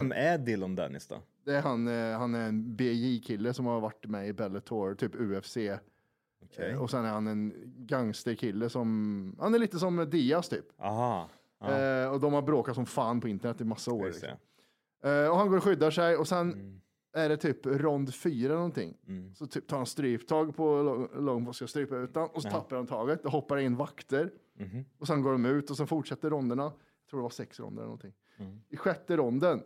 Vem 0.00 0.12
är 0.12 0.38
Dylan 0.38 0.74
Dennis 0.74 1.06
då? 1.06 1.22
Det 1.44 1.54
är 1.56 1.62
han, 1.62 1.88
eh, 1.88 2.18
han 2.18 2.34
är 2.34 2.48
en 2.48 2.76
BJ-kille 2.76 3.54
som 3.54 3.66
har 3.66 3.80
varit 3.80 4.06
med 4.06 4.28
i 4.28 4.32
Bellator, 4.32 4.94
typ 4.94 5.14
UFC. 5.14 5.56
Okej. 6.44 6.70
Eh, 6.70 6.82
Och 6.82 6.90
sen 6.90 7.04
är 7.04 7.08
han 7.10 7.26
en 7.26 7.52
gangsterkille 7.76 8.68
som, 8.70 9.36
han 9.40 9.54
är 9.54 9.58
lite 9.58 9.78
som 9.78 10.06
Diaz 10.10 10.48
typ. 10.48 10.64
Aha. 10.80 11.28
Eh, 11.60 12.12
och 12.12 12.20
de 12.20 12.32
har 12.32 12.42
bråkat 12.42 12.74
som 12.74 12.86
fan 12.86 13.20
på 13.20 13.28
internet 13.28 13.60
i 13.60 13.64
massa 13.64 13.92
år. 13.92 14.06
Liksom. 14.06 14.28
det. 15.02 15.08
Eh, 15.24 15.30
och 15.30 15.36
han 15.36 15.48
går 15.48 15.56
och 15.56 15.64
skyddar 15.64 15.90
sig 15.90 16.16
och 16.16 16.28
sen 16.28 16.52
Mm. 16.52 16.80
är 17.12 17.28
det 17.28 17.36
typ 17.36 17.66
rond 17.66 18.14
fyra 18.14 18.54
någonting. 18.54 18.96
Så 19.34 19.46
typ 19.46 19.66
tar 19.66 19.76
han 19.76 19.86
stryptag 19.86 20.56
på 20.56 21.08
Longbow, 21.14 21.52
ska 21.52 21.66
strypa 21.66 21.96
ut 21.96 22.14
han 22.16 22.28
och 22.28 22.42
så 22.42 22.48
Ja. 22.48 22.52
tappar 22.52 22.76
han 22.76 22.86
taget. 22.86 23.22
Då 23.22 23.28
hoppar 23.28 23.56
in 23.56 23.76
vakter 23.76 24.30
Mhm. 24.58 24.84
och 24.98 25.06
sen 25.06 25.22
går 25.22 25.32
de 25.32 25.44
ut 25.46 25.70
och 25.70 25.76
sen 25.76 25.86
fortsätter 25.86 26.30
ronderna. 26.30 26.62
Jag 26.62 27.10
tror 27.10 27.20
det 27.20 27.22
var 27.22 27.30
sex 27.30 27.60
ronder 27.60 27.82
eller 27.82 27.86
någonting. 27.86 28.12
Mm. 28.38 28.60
I 28.68 28.76
sjätte 28.76 29.16
ronden 29.16 29.62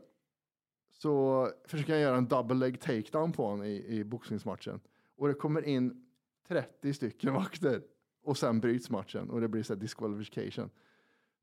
så 1.03 1.49
försöker 1.65 1.93
han 1.93 2.03
göra 2.03 2.17
en 2.17 2.29
double 2.29 2.57
leg 2.57 2.81
takedown 2.81 3.33
på 3.33 3.47
honom 3.47 3.65
i, 3.65 3.87
i 3.87 4.05
boxningsmatchen. 4.05 4.81
Och 5.17 5.29
det 5.29 5.35
kommer 5.35 5.63
in 5.63 6.07
30 6.49 6.95
stycken 6.95 7.35
vakter 7.35 7.83
och 8.25 8.39
sen 8.39 8.61
bryts 8.61 8.91
matchen 8.91 9.31
och 9.31 9.41
det 9.41 9.49
blir 9.49 9.63
så 9.63 9.75
här 9.75 9.81
disqualification. 9.81 10.71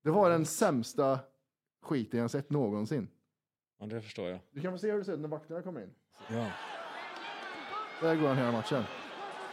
Det 0.04 0.10
var 0.10 0.30
den 0.30 0.46
sämsta 0.46 1.20
skiten 1.82 2.20
jag 2.20 2.32
sett 2.32 2.50
någonsin. 2.50 3.08
Ja, 3.80 3.86
det 3.86 4.02
förstår 4.02 4.30
jag. 4.30 4.40
Du 4.52 4.62
kan 4.62 4.72
få 4.72 4.78
se 4.78 4.92
hur 4.92 4.98
det 4.98 5.06
ser 5.06 5.14
ut 5.14 5.20
när 5.20 5.28
vakterna 5.30 5.62
kommer 5.62 5.82
in. 5.82 5.94
Ja. 6.30 6.52
Där 8.02 8.16
går 8.16 8.28
han 8.28 8.38
hela 8.38 8.52
matchen. 8.52 8.84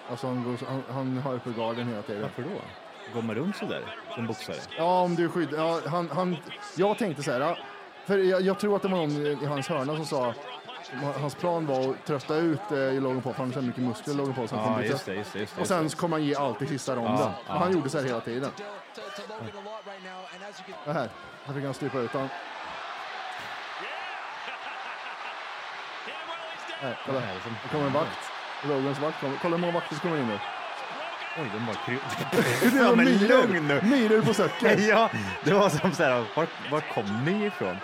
Alltså 0.08 0.26
han, 0.26 0.44
går, 0.44 0.56
han, 0.66 0.82
han 0.88 1.16
har 1.16 1.34
uppe 1.34 1.50
garden 1.56 1.88
hela 1.88 2.02
tiden. 2.02 2.22
Varför 2.22 2.42
då? 2.42 2.48
Går 3.14 3.22
man 3.22 3.34
runt 3.34 3.56
sådär 3.56 3.96
som 4.14 4.26
boxare? 4.26 4.56
Ja, 4.78 5.02
om 5.02 5.14
du 5.14 5.28
skyddar. 5.28 5.58
Ja, 5.58 5.80
han, 5.86 6.08
han, 6.08 6.36
jag 6.76 6.98
tänkte 6.98 7.22
så 7.22 7.30
här. 7.30 7.40
ja, 7.40 7.56
För 8.06 8.18
jag, 8.18 8.40
jag 8.40 8.58
tror 8.58 8.76
att 8.76 8.82
det 8.82 8.88
var 8.88 8.98
någon 8.98 9.26
i 9.26 9.46
hans 9.46 9.68
hörna 9.68 9.96
som 9.96 10.06
sa 10.06 10.34
Hans 11.20 11.34
plan 11.34 11.66
var 11.66 11.90
att 11.90 12.06
trötta 12.06 12.36
ut 12.36 12.70
eh, 12.70 12.92
Logan 12.92 13.22
Paul, 13.22 13.34
för 13.34 13.42
han 13.42 13.52
har 13.52 13.60
så 13.60 13.66
mycket 13.66 13.82
muskler 13.82 14.14
Logan 14.14 14.34
Paul. 14.34 14.48
Så 14.48 14.56
han 14.56 14.72
Ja, 14.72 14.78
bli 14.78 14.88
just 14.88 15.06
det, 15.06 15.14
just 15.14 15.32
det, 15.32 15.38
just 15.38 15.54
det, 15.56 15.60
Och 15.60 15.66
sen 15.66 15.90
så 15.90 15.96
kommer 15.96 16.16
han 16.16 16.26
ge 16.26 16.34
allt 16.34 16.62
i 16.62 16.66
sista 16.66 16.96
ronden. 16.96 17.14
Ja, 17.18 17.34
ja. 17.46 17.54
han 17.54 17.72
gjorde 17.72 17.90
så 17.90 17.98
här 17.98 18.04
hela 18.04 18.20
tiden. 18.20 18.50
Det 20.84 20.92
här, 20.92 21.08
här 21.44 21.54
fick 21.54 21.64
han 21.64 21.74
strypa 21.74 21.98
ut 21.98 22.10
honom. 22.10 22.28
Här, 26.80 26.98
kolla. 27.06 27.20
Det 27.20 27.68
kommer 27.72 27.86
en 27.86 27.92
vakt. 27.92 28.18
Logans 28.68 28.98
vakt 28.98 29.20
kommer. 29.20 29.38
Kolla 29.42 29.56
hur 29.56 29.60
många 29.60 29.72
vakter 29.72 29.94
som 29.94 30.00
kommer 30.00 30.22
in 30.22 30.28
nu. 30.28 30.38
Oj, 31.38 31.50
de 31.52 31.66
bara 31.66 31.76
kry... 31.76 31.98
Det 32.62 32.78
var 32.78 32.88
ja, 32.88 32.94
men 32.94 33.18
lugn 33.18 33.68
nu! 33.68 33.80
Myror 33.82 34.22
på 34.22 34.34
säcken. 34.34 34.86
ja, 34.88 35.10
det 35.44 35.54
var 35.54 35.68
som 35.68 35.92
såhär, 35.92 36.24
var, 36.36 36.46
var 36.70 36.80
kom 36.80 37.24
ni 37.24 37.46
ifrån? 37.46 37.76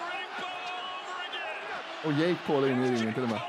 Och 2.04 2.12
Jake 2.12 2.38
Paul 2.46 2.64
är 2.64 2.68
inne 2.72 2.86
i 2.86 2.90
ringen 2.96 3.14
till 3.14 3.22
och 3.22 3.28
med. 3.28 3.40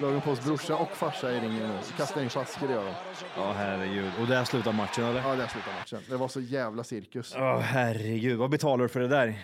Logan 0.00 0.20
Pauls 0.20 0.44
brorsa 0.44 0.76
och 0.76 0.90
farsa 0.90 1.30
är 1.30 1.34
i 1.36 1.40
ringen 1.40 1.68
nu. 1.68 1.78
Kastar 1.96 2.22
in 2.22 2.30
flaskor 2.30 2.70
gör 2.70 2.84
de. 2.84 2.92
Ja, 3.36 3.52
herregud. 3.52 4.12
Och 4.20 4.26
där 4.26 4.44
slutar 4.44 4.72
matchen 4.72 5.04
eller? 5.04 5.20
Ja, 5.20 5.36
där 5.36 5.46
slutar 5.46 5.72
matchen. 5.72 6.00
Det 6.08 6.16
var 6.16 6.28
så 6.28 6.40
jävla 6.40 6.84
cirkus. 6.84 7.34
Åh, 7.36 7.58
herregud. 7.58 8.38
Vad 8.38 8.50
betalar 8.50 8.82
du 8.82 8.88
för 8.88 9.00
det 9.00 9.08
där? 9.08 9.38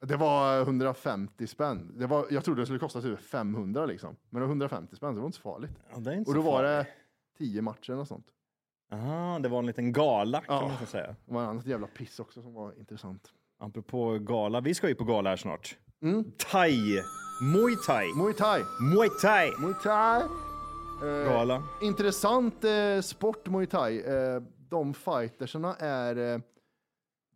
Det 0.00 0.16
var 0.16 0.60
150 0.60 1.46
spänn. 1.46 1.92
Det 1.98 2.06
var, 2.06 2.26
jag 2.30 2.44
trodde 2.44 2.62
det 2.62 2.66
skulle 2.66 2.78
kosta 2.78 3.00
typ 3.02 3.20
500 3.20 3.86
liksom. 3.86 4.16
Men 4.30 4.40
det 4.40 4.46
var 4.46 4.50
150 4.52 4.96
spänn, 4.96 5.14
det 5.14 5.20
var 5.20 5.26
inte 5.26 5.36
så 5.38 5.42
farligt. 5.42 5.70
Ja, 5.92 5.98
det 5.98 6.10
är 6.10 6.14
inte 6.14 6.30
Och 6.30 6.34
då 6.36 6.42
så 6.42 6.50
var 6.50 6.62
det 6.62 6.68
farligt. 6.84 6.92
10 7.38 7.62
matcher 7.62 7.96
och 7.98 8.08
sånt. 8.08 8.26
Aha, 8.92 9.38
det 9.38 9.48
var 9.48 9.58
en 9.58 9.66
liten 9.66 9.92
gala 9.92 10.40
kan 10.40 10.56
Ja. 10.56 10.68
man 10.68 10.78
så 10.78 10.86
säga. 10.86 11.16
Det 11.26 11.34
var 11.34 11.42
annat 11.42 11.66
jävla 11.66 11.86
piss 11.86 12.20
också 12.20 12.42
som 12.42 12.54
var 12.54 12.78
intressant. 12.78 13.22
Apropå 13.58 14.18
gala, 14.18 14.60
vi 14.60 14.74
ska 14.74 14.88
ju 14.88 14.94
på 14.94 15.04
gala 15.04 15.30
här 15.30 15.36
snart. 15.36 15.76
Mm. 16.02 16.32
Thai. 16.38 17.02
Muay 17.42 17.76
thai. 17.86 18.06
Muay 18.16 18.34
thai. 18.34 18.62
Muay 18.80 19.08
thai. 19.22 19.50
Muay 19.58 19.74
thai. 19.82 20.22
Eh, 21.02 21.24
Gala. 21.32 21.62
Intressant 21.82 22.64
eh, 22.64 23.00
sport 23.00 23.46
muay 23.48 23.66
thai. 23.66 24.00
Eh, 24.00 24.42
de 24.70 24.94
fightersarna 24.94 25.74
är 25.78 26.16
eh, 26.34 26.40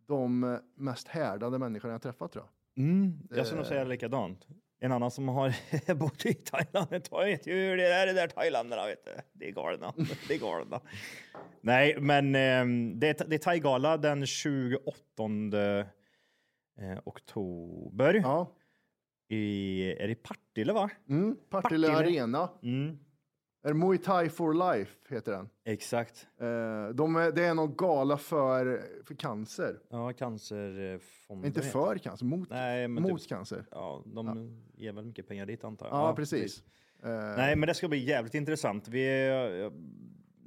de 0.07 0.59
mest 0.77 1.07
härdade 1.07 1.59
människorna 1.59 1.93
jag 1.93 2.01
träffat 2.01 2.31
tror 2.31 2.45
jag. 2.45 2.83
Mm, 2.83 3.19
jag 3.29 3.45
skulle 3.45 3.59
nog 3.61 3.67
säga 3.67 3.83
likadant. 3.83 4.47
En 4.79 4.91
annan 4.91 5.11
som 5.11 5.27
har 5.27 5.53
bott 5.93 6.25
i 6.25 6.33
Thailand, 6.33 6.87
jag 7.11 7.25
vet 7.25 7.47
ju 7.47 7.53
hur 7.53 7.77
det 7.77 7.87
är 7.93 8.07
det 8.07 8.13
där 8.13 8.27
thailändarna, 8.27 8.85
vet 8.85 9.05
du. 9.05 9.11
Det 9.33 9.47
är 9.47 9.51
galna. 9.51 9.93
Det 10.27 10.33
är 10.33 10.39
galna. 10.39 10.81
Nej, 11.61 11.97
men 11.99 12.35
eh, 12.35 12.65
det 12.99 13.21
är, 13.21 13.27
det 13.27 13.35
är 13.35 13.39
Thai-gala 13.39 13.97
den 13.97 14.25
28 14.25 15.01
eh, 16.81 16.99
oktober. 17.05 18.13
Ja. 18.13 18.51
I, 19.29 19.83
är 19.99 20.07
det 20.07 20.11
i 20.11 20.15
Partille, 20.15 20.73
va? 20.73 20.89
Mm, 21.09 21.37
Partille. 21.49 21.91
Arena. 21.91 22.49
Mm, 22.63 22.97
Är 23.63 23.73
Muay 23.73 23.97
Thai 23.97 24.29
for 24.29 24.53
Life 24.75 24.91
heter 25.15 25.31
den. 25.31 25.49
exakt. 25.65 26.27
Eh, 26.41 26.87
de 26.89 27.15
är, 27.15 27.31
det 27.31 27.45
är 27.45 27.53
någon 27.53 27.75
gala 27.75 28.17
för, 28.17 28.81
för 29.03 29.15
cancer. 29.15 29.79
Ja, 29.89 30.13
cancerfonden. 30.13 31.45
Inte 31.47 31.59
heter 31.59 31.71
för 31.71 31.97
cancer, 31.97 32.25
mot, 32.25 32.49
Nej, 32.49 32.87
men 32.87 33.03
mot 33.03 33.21
typ- 33.21 33.29
cancer. 33.29 33.65
Ja, 33.71 34.03
de 34.05 34.57
ger 34.73 34.91
väl 34.93 35.05
mycket 35.05 35.27
pengar 35.27 35.45
dit 35.45 35.63
antar 35.63 35.85
jag. 35.87 35.95
Ja, 35.95 36.15
precis. 36.15 36.63
Eh, 37.03 37.09
Nej, 37.37 37.55
men 37.55 37.67
det 37.67 37.73
ska 37.73 37.87
bli 37.87 38.05
jävligt 38.05 38.33
intressant. 38.35 38.87
Vi, 38.87 39.07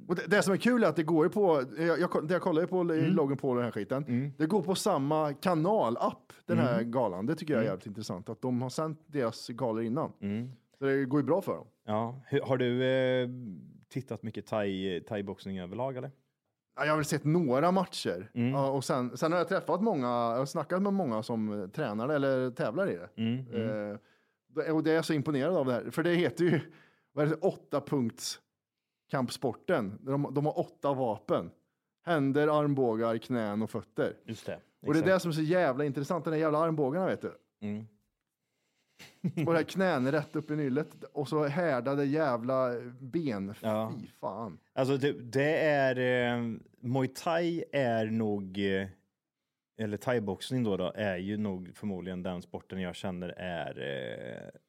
det, 0.07 0.27
det 0.27 0.41
som 0.41 0.53
är 0.53 0.57
kul 0.57 0.83
är 0.83 0.87
att 0.87 0.95
det 0.95 1.03
går 1.03 1.25
ju 1.25 1.29
på, 1.29 1.63
jag, 1.77 1.99
jag, 1.99 2.31
jag 2.31 2.41
kollar 2.41 2.61
ju 2.61 2.67
på 2.67 2.79
Mm. 2.79 3.05
loggen 3.13 3.37
på 3.37 3.55
den 3.55 3.63
här 3.63 3.71
skiten, 3.71 4.33
det 4.37 4.45
går 4.45 4.61
på 4.61 4.75
samma 4.75 5.33
kanal-app, 5.33 6.33
den 6.45 6.57
här 6.57 6.79
Mm. 6.79 6.91
galan. 6.91 7.25
Det 7.25 7.35
tycker 7.35 7.53
jag 7.53 7.63
är 7.63 7.67
jävligt 7.67 7.85
intressant, 7.87 8.29
att 8.29 8.41
de 8.41 8.61
har 8.61 8.69
sänt 8.69 8.99
deras 9.07 9.47
galor 9.47 9.83
innan. 9.83 10.11
Mm. 10.21 10.51
Så 10.79 10.85
det 10.85 11.05
går 11.05 11.19
ju 11.19 11.25
bra 11.25 11.41
för 11.41 11.51
dem. 11.55 11.67
Ja, 11.85 12.21
har 12.43 12.57
du 12.57 12.83
eh, 12.83 13.29
tittat 13.89 14.23
mycket 14.23 14.45
thai, 14.47 14.99
thai-boxning 14.99 15.59
överlag 15.63 15.97
eller? 15.97 16.11
Ja, 16.75 16.83
Jag 16.85 16.91
har 16.91 16.97
väl 16.97 17.05
sett 17.05 17.23
några 17.23 17.71
matcher 17.71 18.31
Mm. 18.33 18.55
och 18.55 18.83
sen, 18.83 19.17
sen 19.17 19.31
har 19.31 19.39
jag 19.39 19.47
träffat 19.47 19.81
många, 19.81 20.07
jag 20.07 20.37
har 20.37 20.45
snackat 20.45 20.81
med 20.81 20.93
många 20.93 21.23
som 21.23 21.69
tränar 21.75 22.09
eller 22.09 22.51
tävlar 22.51 22.91
i 22.91 22.95
det. 22.95 23.09
Mm, 23.21 23.45
mm. 23.53 23.97
Eh, 24.67 24.75
och 24.75 24.83
det 24.83 24.91
är 24.91 24.95
jag 24.95 25.05
så 25.05 25.13
imponerad 25.13 25.55
av 25.57 25.65
det 25.65 25.73
här, 25.73 25.89
för 25.91 26.03
det 26.03 26.13
heter 26.15 26.43
ju 26.43 26.59
vad 27.13 27.25
är 27.25 27.29
det, 27.29 27.35
åtta 27.35 27.81
punkts 27.81 28.39
kampsporten. 29.09 29.99
De, 30.01 30.33
de 30.33 30.45
har 30.45 30.59
åtta 30.59 30.93
vapen. 30.93 31.51
Händer, 32.05 32.59
armbågar, 32.59 33.17
knän 33.17 33.61
och 33.61 33.69
fötter. 33.69 34.17
Just 34.25 34.45
det. 34.45 34.59
Och 34.87 34.93
det 34.93 34.99
är 34.99 35.03
det 35.03 35.07
exakt. 35.07 35.21
som 35.21 35.29
är 35.29 35.33
så 35.33 35.41
jävla 35.41 35.85
intressant, 35.85 36.23
den 36.23 36.31
där 36.31 36.39
jävla 36.39 36.59
armbågarna 36.59 37.05
vet 37.05 37.21
du. 37.21 37.37
Mm. 37.61 37.85
Och 39.21 39.53
det 39.53 39.59
här 39.59 39.63
knän 39.63 40.11
rätt 40.11 40.35
upp 40.35 40.51
i 40.51 40.55
nyllet 40.55 41.03
och 41.03 41.27
så 41.27 41.43
härdade 41.43 42.05
jävla 42.05 42.81
ben. 42.99 43.53
Ja. 43.61 43.93
Fy 44.01 44.07
fan. 44.07 44.57
Alltså 44.73 44.97
det, 44.97 45.11
det 45.11 45.57
är, 45.57 45.99
eh, 46.35 46.43
muay 46.79 47.07
thai 47.07 47.63
är 47.71 48.05
nog, 48.05 48.57
eh, 48.57 48.87
eller 49.77 49.97
thaiboxning 49.97 50.63
då, 50.63 50.77
då, 50.77 50.91
är 50.95 51.17
ju 51.17 51.37
nog 51.37 51.71
förmodligen 51.75 52.23
den 52.23 52.41
sporten 52.41 52.81
jag 52.81 52.95
känner 52.95 53.29
är 53.29 53.79
eh, 53.79 54.59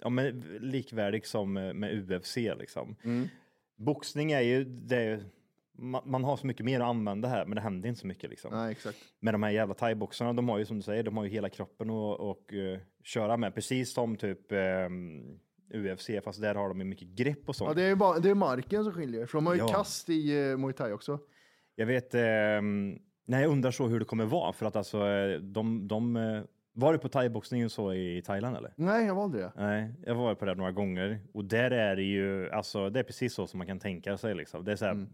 ja, 0.00 0.08
men 0.08 0.40
likvärdig 0.60 1.26
som 1.26 1.56
eh, 1.56 1.74
med 1.74 2.10
UFC 2.10 2.36
liksom. 2.36 2.96
Mm. 3.04 3.28
Boxning 3.76 4.32
är 4.32 4.40
ju, 4.40 4.64
det 4.64 5.24
man, 5.80 6.02
man 6.04 6.24
har 6.24 6.36
så 6.36 6.46
mycket 6.46 6.66
mer 6.66 6.80
att 6.80 6.86
använda 6.86 7.28
här, 7.28 7.46
men 7.46 7.54
det 7.56 7.60
händer 7.60 7.88
inte 7.88 8.00
så 8.00 8.06
mycket 8.06 8.30
liksom. 8.30 8.50
Nej, 8.54 8.72
exakt. 8.72 8.98
Med 9.20 9.34
de 9.34 9.42
här 9.42 9.50
jävla 9.50 9.74
thaiboxarna, 9.74 10.32
de 10.32 10.48
har 10.48 10.58
ju 10.58 10.66
som 10.66 10.76
du 10.76 10.82
säger, 10.82 11.02
de 11.02 11.16
har 11.16 11.24
ju 11.24 11.30
hela 11.30 11.48
kroppen 11.48 11.90
att 11.90 12.20
och, 12.20 12.54
eh, 12.54 12.78
köra 13.04 13.36
med, 13.36 13.54
precis 13.54 13.92
som 13.92 14.16
typ 14.16 14.52
ehm, 14.52 15.38
UFC, 15.74 16.10
fast 16.24 16.40
där 16.40 16.54
har 16.54 16.68
de 16.68 16.78
ju 16.78 16.84
mycket 16.84 17.08
grepp 17.08 17.48
och 17.48 17.56
sånt. 17.56 17.68
Ja, 17.68 17.74
det 17.74 17.82
är 17.82 17.94
bara, 17.94 18.18
det 18.18 18.30
är 18.30 18.34
marken 18.34 18.84
som 18.84 18.92
skiljer, 18.92 19.26
för 19.26 19.38
de 19.38 19.46
har 19.46 19.54
ju 19.54 19.60
Ja. 19.60 19.68
kast 19.68 20.08
i 20.08 20.38
uh, 20.38 20.58
muay 20.58 20.72
thai 20.72 20.92
också. 20.92 21.18
Jag 21.74 21.86
vet, 21.86 22.14
ehm, 22.14 22.98
nej, 23.26 23.42
jag 23.42 23.50
undrar 23.50 23.70
så 23.70 23.86
hur 23.86 23.98
det 23.98 24.04
kommer 24.04 24.24
vara, 24.24 24.52
för 24.52 24.66
att 24.66 24.76
alltså 24.76 24.98
de, 25.40 25.88
de 25.88 26.16
var 26.80 26.92
du 26.92 26.98
på 26.98 27.08
thaiboxningen 27.08 27.70
så 27.70 27.92
i 27.94 28.22
Thailand 28.22 28.56
eller? 28.56 28.72
Nej, 28.76 29.06
jag 29.06 29.14
valde 29.14 29.38
det. 29.38 29.52
Nej, 29.56 29.94
jag 30.06 30.14
var 30.14 30.34
på 30.34 30.44
det 30.44 30.54
några 30.54 30.72
gånger 30.72 31.20
och 31.34 31.44
där 31.44 31.70
är 31.70 31.96
det 31.96 32.02
ju, 32.02 32.50
alltså 32.50 32.90
det 32.90 33.00
är 33.00 33.04
precis 33.04 33.34
så 33.34 33.46
som 33.46 33.58
man 33.58 33.66
kan 33.66 33.78
tänka 33.78 34.16
sig 34.16 34.34
liksom. 34.34 34.64
Det 34.64 34.72
är 34.72 34.76
så 34.76 34.84
här 34.84 35.06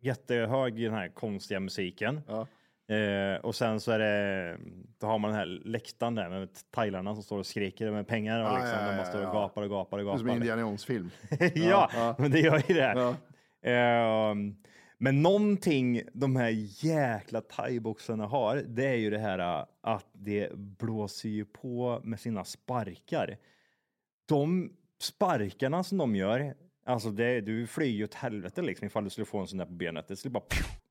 jättehög 0.00 0.82
den 0.82 0.94
här 0.94 1.08
konstiga 1.08 1.60
musiken. 1.60 2.20
Ja. 2.28 2.46
Eh, 2.96 3.36
och 3.40 3.54
sen 3.54 3.80
så 3.80 3.92
är 3.92 3.98
det, 3.98 4.56
då 4.98 5.06
har 5.06 5.18
man 5.18 5.30
den 5.30 5.38
här 5.38 5.46
läktaren 5.64 6.14
där 6.14 6.28
med 6.28 6.48
thailarna 6.74 7.14
som 7.14 7.22
står 7.22 7.38
och 7.38 7.46
skriker 7.46 7.90
med 7.90 8.08
pengar 8.08 8.40
och 8.40 8.46
Ja, 8.46 8.54
liksom, 8.58 8.78
ja, 8.80 8.84
de 8.84 8.90
ja, 8.90 8.96
bara 8.96 9.06
står 9.06 9.26
och 9.26 9.32
gapar 9.32 9.62
och 9.62 9.70
gapar 9.70 9.98
och 9.98 10.04
Det 10.04 10.10
är 10.10 10.16
som 10.16 10.26
gapar. 10.26 10.36
en 10.36 10.42
Indiana 10.42 10.60
Jones-film. 10.62 11.10
ja, 11.54 12.14
men 12.18 12.30
det 12.30 12.40
gör 12.40 12.62
ju 12.68 12.74
det. 12.74 12.92
Ja. 12.96 13.14
Men 15.02 15.22
någonting 15.22 16.02
de 16.12 16.36
här 16.36 16.50
jäkla 16.84 17.40
thaiboxarna 17.40 18.26
har, 18.26 18.56
det 18.56 18.86
är 18.86 18.96
ju 18.96 19.10
det 19.10 19.18
här 19.18 19.60
äh, 19.60 19.66
att 19.80 20.06
det 20.12 20.52
blåser 20.54 21.28
ju 21.28 21.44
på 21.44 22.00
med 22.04 22.20
sina 22.20 22.44
sparkar. 22.44 23.38
De 24.26 24.72
sparkarna 25.00 25.84
som 25.84 25.98
de 25.98 26.16
gör, 26.16 26.54
alltså 26.86 27.10
det, 27.10 27.40
du 27.40 27.66
flyger 27.66 27.98
ju 27.98 28.04
åt 28.04 28.14
helvete 28.14 28.62
liksom 28.62 28.86
ifall 28.86 29.04
du 29.04 29.10
skulle 29.10 29.24
få 29.24 29.38
en 29.38 29.46
sån 29.46 29.58
där 29.58 29.66
på 29.66 29.72
benet. 29.72 30.08
Det 30.08 30.16
skulle 30.16 30.32
bara... 30.32 30.44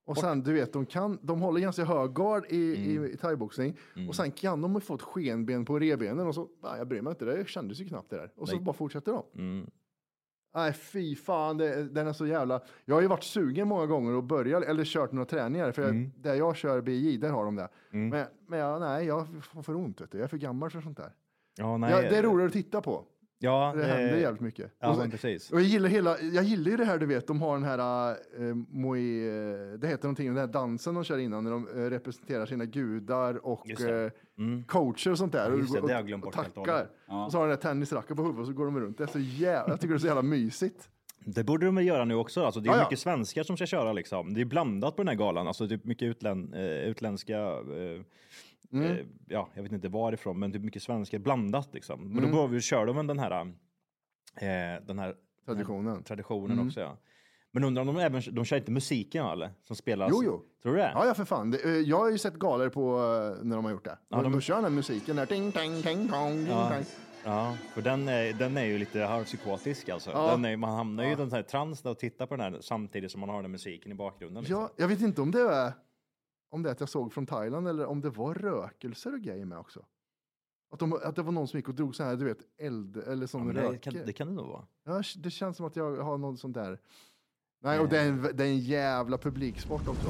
Och 0.05 0.17
sen, 0.17 0.43
du 0.43 0.53
vet, 0.53 0.73
de, 0.73 0.85
kan, 0.85 1.19
de 1.21 1.41
håller 1.41 1.61
ganska 1.61 1.83
hög 1.83 2.13
gard 2.13 2.45
i, 2.49 2.91
Mm. 2.91 3.05
i, 3.05 3.17
thaiboxning. 3.17 3.77
Och 4.09 4.15
sen 4.15 4.31
kan 4.31 4.61
de 4.61 4.73
ha 4.73 4.81
fått 4.81 5.01
skenben 5.01 5.65
på 5.65 5.79
rebenen 5.79 6.27
och 6.27 6.35
så, 6.35 6.49
nej, 6.63 6.77
jag 6.77 6.87
bryr 6.87 7.01
mig 7.01 7.11
inte, 7.11 7.25
det 7.25 7.47
kändes 7.47 7.79
ju 7.79 7.87
knappt 7.87 8.09
det 8.09 8.15
där. 8.15 8.31
Och 8.35 8.49
så 8.49 8.55
Nej. 8.55 8.63
bara 8.63 8.73
fortsätter 8.73 9.11
de. 9.11 9.23
Mm. 9.41 9.69
Nej, 10.55 10.73
fy 10.73 11.15
fan, 11.15 11.57
det, 11.57 11.83
den 11.83 12.07
är 12.07 12.13
så 12.13 12.27
jävla... 12.27 12.61
Jag 12.85 12.95
har 12.95 13.01
ju 13.01 13.07
varit 13.07 13.23
sugen 13.23 13.67
många 13.67 13.85
gånger 13.85 14.13
och 14.15 14.23
börjat, 14.23 14.63
eller 14.63 14.83
kört 14.85 15.11
några 15.11 15.25
träningar, 15.25 15.71
för 15.71 15.81
jag, 15.81 15.91
Mm. 15.91 16.11
där 16.17 16.35
jag 16.35 16.55
kör 16.55 16.81
BJ, 16.81 17.17
där 17.17 17.29
har 17.29 17.45
de 17.45 17.55
det. 17.55 17.67
Men, 17.89 18.25
men 18.47 18.59
jag, 18.59 18.79
nej, 18.81 19.05
jag 19.05 19.27
får 19.43 19.61
för 19.61 19.75
ont, 19.75 20.01
vet 20.01 20.11
du. 20.11 20.17
Jag 20.17 20.23
är 20.23 20.27
för 20.27 20.37
gammal 20.37 20.69
för 20.69 20.81
sånt 20.81 20.97
där. 20.97 21.13
Ja, 21.57 21.77
nej, 21.77 21.91
Ja, 21.91 21.97
det 22.09 22.17
är 22.17 22.23
roligare 22.23 22.47
att 22.47 22.53
titta 22.53 22.81
på. 22.81 23.03
Ja, 23.41 23.73
Det 23.77 23.83
händer 23.83 24.13
eh, 24.15 24.21
jävligt 24.21 24.41
mycket. 24.41 24.71
Ja, 24.79 24.89
Och 24.89 24.95
så- 24.95 25.09
precis. 25.09 25.51
Och 25.51 25.59
jag 25.59 25.67
gillar, 25.67 25.89
hela, 25.89 26.19
jag 26.19 26.43
gillar 26.43 26.71
ju 26.71 26.77
det 26.77 26.85
här, 26.85 26.97
du 26.97 27.05
vet, 27.05 27.27
de 27.27 27.41
har 27.41 27.53
den 27.53 27.63
här, 27.63 28.09
äh, 28.49 28.55
Moi, 28.69 29.27
eh, 29.27 29.79
det 29.79 29.87
heter 29.87 30.03
någonting, 30.03 30.27
den 30.27 30.37
här 30.37 30.47
dansen 30.47 30.95
de 30.95 31.03
kör 31.03 31.17
innan 31.17 31.43
när 31.43 31.51
de 31.51 31.67
eh, 31.67 31.89
representerar 31.89 32.45
sina 32.45 32.65
gudar 32.65 33.45
och 33.45 33.61
det. 33.77 34.03
eh, 34.05 34.11
Mm. 34.37 34.63
coacher 34.63 35.11
och 35.11 35.17
sånt 35.17 35.31
där. 35.33 35.51
Ja, 35.51 35.57
just 35.57 35.73
det, 35.73 35.79
och, 35.81 35.87
det 35.87 35.93
har 35.93 35.99
jag 35.99 36.07
glömt 36.07 36.23
bort 36.23 36.35
och 36.35 36.41
helt 36.43 36.57
och 36.57 36.65
tackar. 36.65 36.87
Ja. 37.07 37.25
Och 37.25 37.31
så 37.31 37.37
har 37.37 37.43
de 37.47 37.49
den 37.49 37.59
där 37.59 37.69
tennisracken 37.69 38.15
på 38.17 38.21
huvudet 38.23 38.41
och 38.41 38.47
så 38.47 38.53
går 38.53 38.65
de 38.65 38.79
runt. 38.79 38.97
Det 38.97 39.03
är 39.03 39.07
så 39.07 39.19
jävla, 39.19 39.73
jag 39.73 39.79
tycker 39.81 39.93
det 39.93 39.97
är 39.97 39.99
så 39.99 40.07
jävla 40.07 40.21
mysigt. 40.21 40.89
Det 41.25 41.43
borde 41.43 41.65
de 41.65 41.75
väl 41.75 41.85
göra 41.87 42.05
nu 42.05 42.15
också. 42.15 42.43
Alltså, 42.45 42.59
det 42.59 42.69
är 42.69 42.71
Ja, 42.73 42.77
ja. 42.77 42.83
mycket 42.83 42.99
svenskar 42.99 43.43
som 43.43 43.57
ska 43.57 43.65
köra 43.65 43.93
liksom. 43.93 44.33
Det 44.33 44.41
är 44.41 44.45
blandat 44.45 44.95
på 44.95 45.01
den 45.03 45.07
här 45.07 45.15
galan. 45.15 45.47
Alltså, 45.47 45.67
det 45.67 45.75
är 45.75 45.79
mycket 45.83 46.05
utlän, 46.05 46.53
eh, 46.53 46.61
utländska, 46.63 47.37
eh, 47.39 48.01
Mm. 48.73 48.91
eh, 48.91 49.05
ja, 49.27 49.49
jag 49.53 49.63
vet 49.63 49.71
inte 49.71 49.87
varifrån, 49.89 50.39
men 50.39 50.55
är 50.55 50.59
mycket 50.59 50.83
svenskar 50.83 51.19
blandat 51.19 51.69
liksom. 51.73 51.99
Men 51.99 52.11
Mm. 52.11 52.23
då 52.23 52.35
behöver 52.35 52.53
vi 52.53 52.61
köra 52.61 52.93
med 52.93 53.07
den 53.07 53.19
här, 53.19 53.41
eh, 54.35 54.85
den 54.87 54.99
här 54.99 55.15
Traditionen. 55.45 56.03
traditionen 56.03 56.51
Mm. 56.51 56.67
också. 56.67 56.79
Ja. 56.79 56.97
Men 57.51 57.63
undrar 57.63 57.81
om 57.81 57.87
de 57.87 57.97
även, 57.97 58.21
de 58.31 58.45
kör 58.45 58.57
inte 58.57 58.71
musiken 58.71 59.25
eller? 59.25 59.49
Som 59.63 59.75
spelas? 59.75 60.09
Jo, 60.13 60.21
jo. 60.23 60.45
Tror 60.63 60.71
du 60.73 60.77
det? 60.79 60.91
Ja, 60.93 61.05
ja, 61.05 61.13
för 61.13 61.25
fan. 61.25 61.51
Det, 61.51 61.63
eh, 61.63 61.69
jag 61.71 61.97
har 61.99 62.09
ju 62.11 62.17
sett 62.17 62.33
galor 62.33 62.69
på 62.69 62.97
eh, 62.97 63.45
när 63.45 63.55
de 63.55 63.65
har 63.65 63.71
gjort 63.71 63.85
det. 63.85 63.97
Ja, 64.09 64.17
de, 64.17 64.23
de- 64.23 64.31
de 64.31 64.41
kör 64.41 64.55
den 64.55 64.63
här 64.63 64.71
musiken 64.71 65.15
där. 65.15 65.25
Ting, 65.25 65.51
ting, 65.51 65.81
ting, 65.83 66.07
tong, 66.09 66.31
ting, 66.37 66.47
Ja. 66.47 66.69
tong. 66.69 66.83
Ja, 67.25 67.57
för 67.73 67.81
den 67.81 68.07
är, 68.07 68.33
den 68.33 68.57
är 68.57 68.63
ju 68.65 68.77
lite 68.77 68.99
halvpsykotisk 69.01 69.89
alltså. 69.89 70.11
Ja. 70.11 70.31
Den 70.31 70.45
är, 70.45 70.57
man 70.57 70.69
hamnar 70.75 71.03
ju 71.03 71.11
i 71.11 71.15
den 71.15 71.31
här 71.31 71.41
trans 71.43 71.85
och 71.85 71.99
tittar 71.99 72.25
på 72.25 72.35
den 72.35 72.53
här 72.53 72.61
samtidigt 72.61 73.11
som 73.11 73.19
man 73.19 73.29
har 73.29 73.41
den 73.41 73.51
musiken 73.51 73.91
i 73.91 73.95
bakgrunden. 73.95 74.43
Liksom. 74.43 74.61
Ja, 74.61 74.69
jag 74.77 74.87
vet 74.87 75.01
inte 75.01 75.21
om 75.21 75.31
det 75.31 75.39
är 75.41 75.71
om 76.49 76.63
det 76.63 76.69
är 76.69 76.71
att 76.71 76.79
jag 76.79 76.89
såg 76.89 77.13
från 77.13 77.25
Thailand 77.25 77.67
eller 77.67 77.85
om 77.85 78.01
det 78.01 78.09
var 78.09 78.33
rökelser 78.33 79.13
och 79.13 79.21
grejer 79.21 79.45
med 79.45 79.57
också. 79.57 79.85
Att, 80.71 80.79
de, 80.79 80.93
att 80.93 81.15
det 81.15 81.21
var 81.21 81.31
någon 81.31 81.47
som 81.47 81.59
gick 81.59 81.67
och 81.67 81.75
drog 81.75 81.95
så 81.95 82.03
här, 82.03 82.15
du 82.15 82.25
vet, 82.25 82.39
eld 82.57 82.97
eller 82.97 83.23
Ja, 83.23 83.27
som 83.27 83.47
men 83.47 83.55
det, 83.55 83.77
kan, 83.77 83.93
det 83.93 84.13
kan 84.13 84.27
det 84.27 84.33
nog 84.33 84.47
vara. 84.47 84.67
Ja, 84.83 85.01
det 85.17 85.29
känns 85.29 85.57
som 85.57 85.65
att 85.65 85.75
jag 85.75 86.03
har 86.03 86.17
något 86.17 86.39
sånt 86.39 86.53
där. 86.53 86.79
Nej, 87.61 87.79
och 87.79 87.89
det 87.89 87.99
är, 87.99 88.09
en, 88.09 88.21
det 88.21 88.43
är 88.43 88.47
en 88.47 88.59
jävla 88.59 89.17
publiksport 89.17 89.87
också. 89.87 90.09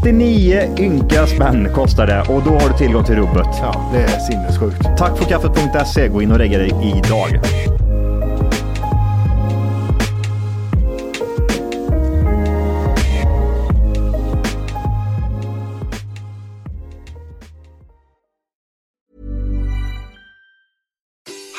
39 0.03 0.75
ynka 0.79 1.27
spänn 1.27 1.67
kostar 1.73 2.07
det 2.07 2.21
och 2.21 2.43
då 2.43 2.49
har 2.51 2.69
du 2.69 2.77
tillgång 2.77 3.03
till 3.03 3.15
rubbet. 3.15 3.47
Ja, 3.61 3.91
det 3.93 3.99
är 3.99 4.19
sinnessjukt. 4.19 4.97
Tack 4.97 5.17
för 5.17 5.25
kaffet.se. 5.25 6.07
Gå 6.07 6.21
in 6.21 6.31
och 6.31 6.37
regga 6.37 6.57
dig 6.57 6.67
idag. 6.67 7.39